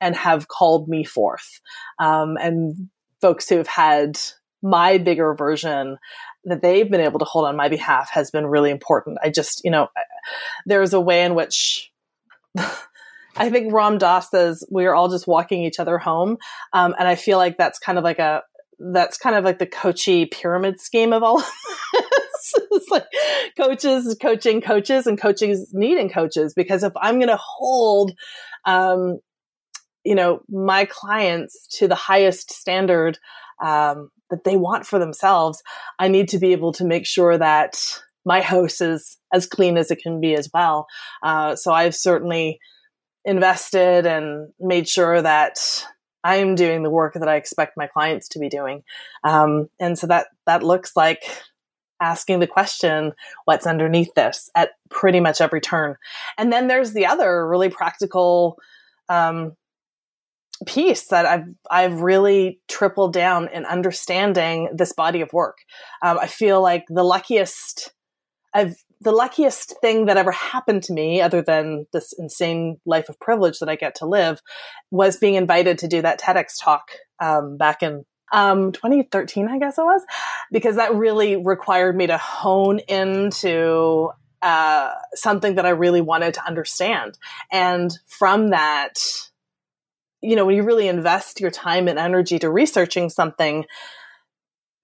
[0.00, 1.60] and have called me forth
[1.98, 4.18] um, and folks who have had
[4.62, 5.96] my bigger version
[6.44, 9.62] that they've been able to hold on my behalf has been really important i just
[9.64, 9.88] you know
[10.66, 11.90] there's a way in which
[13.36, 16.36] I think Ram Dass says we're all just walking each other home.
[16.72, 18.42] Um, and I feel like that's kind of like a,
[18.92, 21.44] that's kind of like the coachy pyramid scheme of all of
[21.92, 22.52] this.
[22.70, 23.06] it's like
[23.56, 28.12] coaches coaching coaches and coaches needing coaches because if I'm going to hold,
[28.64, 29.18] um,
[30.04, 33.18] you know, my clients to the highest standard
[33.62, 35.62] um, that they want for themselves,
[35.98, 37.76] I need to be able to make sure that
[38.24, 40.86] my house is as clean as it can be as well.
[41.22, 42.58] Uh, so I've certainly
[43.24, 45.86] invested and made sure that
[46.22, 48.82] I'm doing the work that I expect my clients to be doing.
[49.24, 51.22] Um, and so that, that looks like
[52.00, 53.12] asking the question,
[53.44, 55.96] what's underneath this at pretty much every turn.
[56.38, 58.56] And then there's the other really practical,
[59.08, 59.52] um,
[60.66, 65.58] piece that I've I've really tripled down in understanding this body of work.
[66.02, 67.92] Um, I feel like the luckiest
[68.52, 73.18] I've the luckiest thing that ever happened to me, other than this insane life of
[73.18, 74.42] privilege that I get to live,
[74.90, 79.78] was being invited to do that TEDx talk um, back in um, 2013, I guess
[79.78, 80.02] it was,
[80.52, 84.10] because that really required me to hone into
[84.42, 87.18] uh, something that I really wanted to understand.
[87.50, 88.98] And from that,
[90.22, 93.64] you know, when you really invest your time and energy to researching something,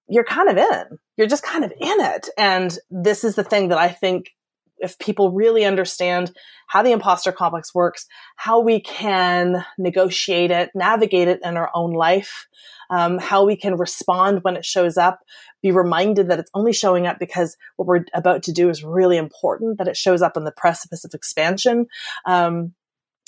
[0.08, 0.98] you're kind of in.
[1.16, 2.28] You're just kind of in it.
[2.38, 4.30] And this is the thing that I think
[4.78, 6.32] if people really understand
[6.68, 11.92] how the imposter complex works, how we can negotiate it, navigate it in our own
[11.92, 12.46] life,
[12.90, 15.20] um, how we can respond when it shows up,
[15.62, 19.16] be reminded that it's only showing up because what we're about to do is really
[19.16, 21.86] important, that it shows up on the precipice of expansion,
[22.26, 22.74] um,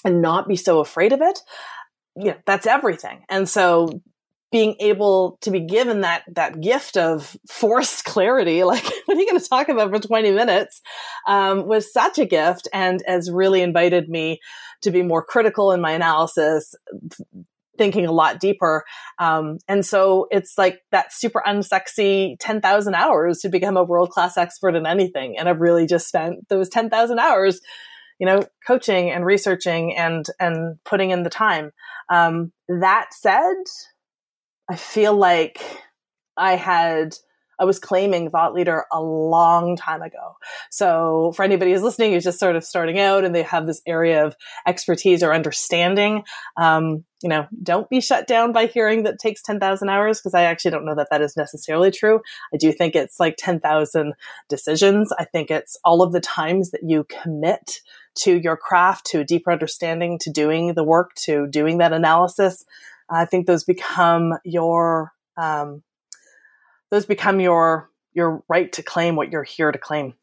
[0.05, 1.41] and not be so afraid of it.
[2.15, 3.25] Yeah, that's everything.
[3.29, 4.03] And so
[4.51, 9.29] being able to be given that that gift of forced clarity like what are you
[9.29, 10.81] going to talk about for 20 minutes
[11.27, 14.39] um, was such a gift and has really invited me
[14.83, 16.75] to be more critical in my analysis
[17.77, 18.85] thinking a lot deeper.
[19.21, 24.75] Um, and so it's like that super unsexy 10,000 hours to become a world-class expert
[24.75, 25.39] in anything.
[25.39, 27.61] And i've really just spent those 10,000 hours
[28.19, 31.71] you know coaching and researching and and putting in the time.
[32.09, 33.55] Um, that said
[34.69, 35.61] I feel like
[36.37, 37.15] I had
[37.61, 40.37] I was claiming thought leader a long time ago.
[40.71, 43.83] So for anybody who's listening who's just sort of starting out and they have this
[43.87, 46.23] area of expertise or understanding,
[46.57, 50.45] um, you know, don't be shut down by hearing that takes 10,000 hours because I
[50.45, 52.21] actually don't know that that is necessarily true.
[52.55, 54.13] I do think it's like 10,000
[54.49, 55.13] decisions.
[55.19, 57.81] I think it's all of the times that you commit
[58.21, 62.65] to your craft, to a deeper understanding, to doing the work, to doing that analysis.
[63.11, 65.83] I think those become your um,
[66.91, 70.15] those become your your right to claim what you're here to claim.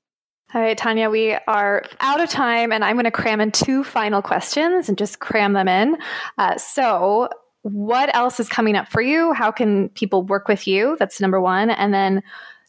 [0.54, 3.84] All right, Tanya, we are out of time, and I'm going to cram in two
[3.84, 5.98] final questions and just cram them in.
[6.38, 7.30] Uh, so,
[7.64, 9.34] what else is coming up for you?
[9.34, 10.98] How can people work with you?
[11.00, 11.72] That's number one.
[11.72, 12.22] And then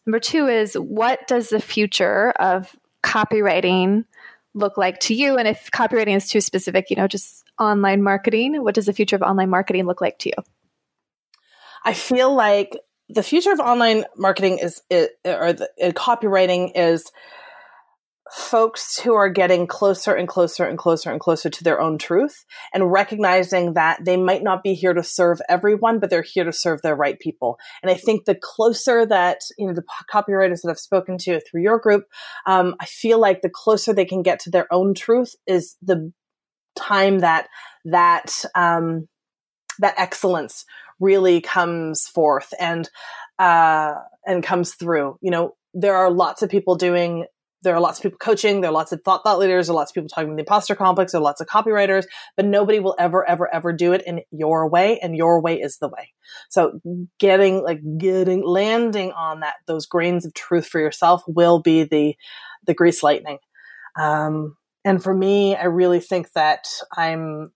[0.07, 4.05] number two is what does the future of copywriting
[4.55, 5.37] look like to you?
[5.37, 9.17] And if copywriting is too specific, you know, just online marketing, what does the future
[9.17, 10.45] of online marketing look like to you?
[11.85, 12.77] I feel like
[13.09, 17.11] the future of online marketing is, or the, copywriting is
[18.33, 22.45] folks who are getting closer and closer and closer and closer to their own truth
[22.75, 26.53] and recognizing that they might not be here to serve everyone but they're here to
[26.53, 30.71] serve the right people and i think the closer that you know the copywriters that
[30.71, 32.05] i've spoken to through your group
[32.47, 36.13] um, i feel like the closer they can get to their own truth is the
[36.77, 37.49] time that
[37.87, 39.09] that um,
[39.79, 40.65] that excellence
[41.01, 42.89] really comes forth and
[43.39, 43.95] uh,
[44.27, 45.19] and comes through.
[45.21, 47.27] You know, there are lots of people doing.
[47.63, 48.61] There are lots of people coaching.
[48.61, 49.67] There are lots of thought thought leaders.
[49.67, 51.13] There are lots of people talking about the imposter complex.
[51.13, 52.05] There are lots of copywriters,
[52.37, 55.79] but nobody will ever, ever, ever do it in your way, and your way is
[55.79, 56.13] the way.
[56.49, 56.81] So,
[57.19, 62.15] getting like getting landing on that those grains of truth for yourself will be the
[62.67, 63.39] the grease lightning.
[63.99, 64.57] Um,
[64.87, 67.51] and for me, I really think that I'm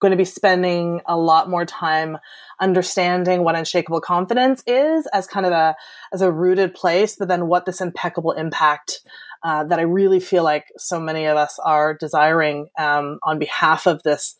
[0.00, 2.16] going to be spending a lot more time
[2.60, 5.76] understanding what unshakable confidence is as kind of a
[6.12, 9.00] as a rooted place but then what this impeccable impact
[9.42, 13.86] uh, that i really feel like so many of us are desiring um, on behalf
[13.88, 14.36] of this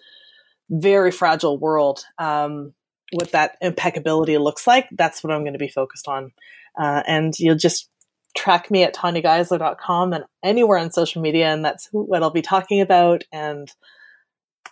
[0.71, 2.73] very fragile world um,
[3.13, 6.31] what that impeccability looks like that's what i'm going to be focused on.
[6.79, 7.89] Uh, and you'll just
[8.37, 12.81] track me at tanyageisler.com and anywhere on social media and that's what i'll be talking
[12.81, 13.73] about and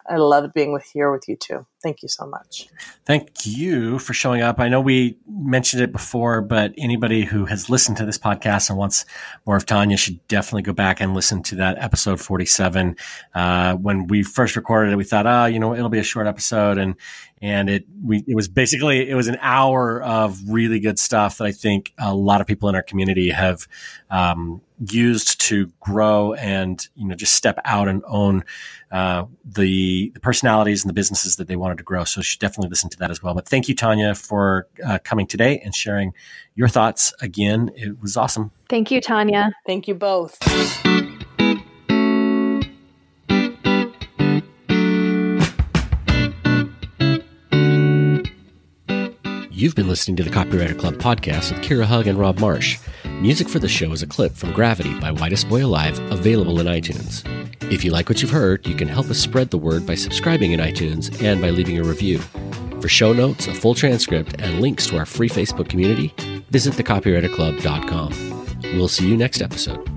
[0.09, 1.67] I loved being with here with you too.
[1.87, 2.67] Thank you so much.
[3.05, 4.59] Thank you for showing up.
[4.59, 8.77] I know we mentioned it before, but anybody who has listened to this podcast and
[8.77, 9.05] wants
[9.47, 12.97] more of Tanya should definitely go back and listen to that episode 47.
[13.37, 16.27] Uh, when we first recorded it, we thought, oh, you know, it'll be a short
[16.27, 16.77] episode.
[16.77, 16.97] And,
[17.41, 21.45] and it, we, it was basically, it was an hour of really good stuff that
[21.45, 23.69] I think a lot of people in our community have,
[24.11, 28.45] um, used to grow and you know just step out and own
[28.93, 32.05] uh, the the personalities and the businesses that they wanted to grow.
[32.05, 33.35] So you should definitely listen to that as well.
[33.35, 36.13] But thank you, Tanya, for uh, coming today and sharing
[36.55, 37.71] your thoughts again.
[37.77, 38.51] It was awesome.
[38.69, 39.53] Thank you, Tanya.
[39.67, 40.39] Thank you both.
[49.51, 52.79] You've been listening to the Copywriter Club podcast with Kira Hug and Rob Marsh.
[53.23, 56.67] Music for the show is a clip from Gravity by Whitest Boy Alive, available in
[56.67, 57.25] iTunes.
[57.73, 60.53] If you like what you've heard, you can help us spread the word by subscribing
[60.53, 62.19] in iTunes and by leaving a review.
[62.83, 66.13] For show notes, a full transcript, and links to our free Facebook community,
[66.51, 68.59] visit thecopywriterclub.com.
[68.77, 69.96] We'll see you next episode.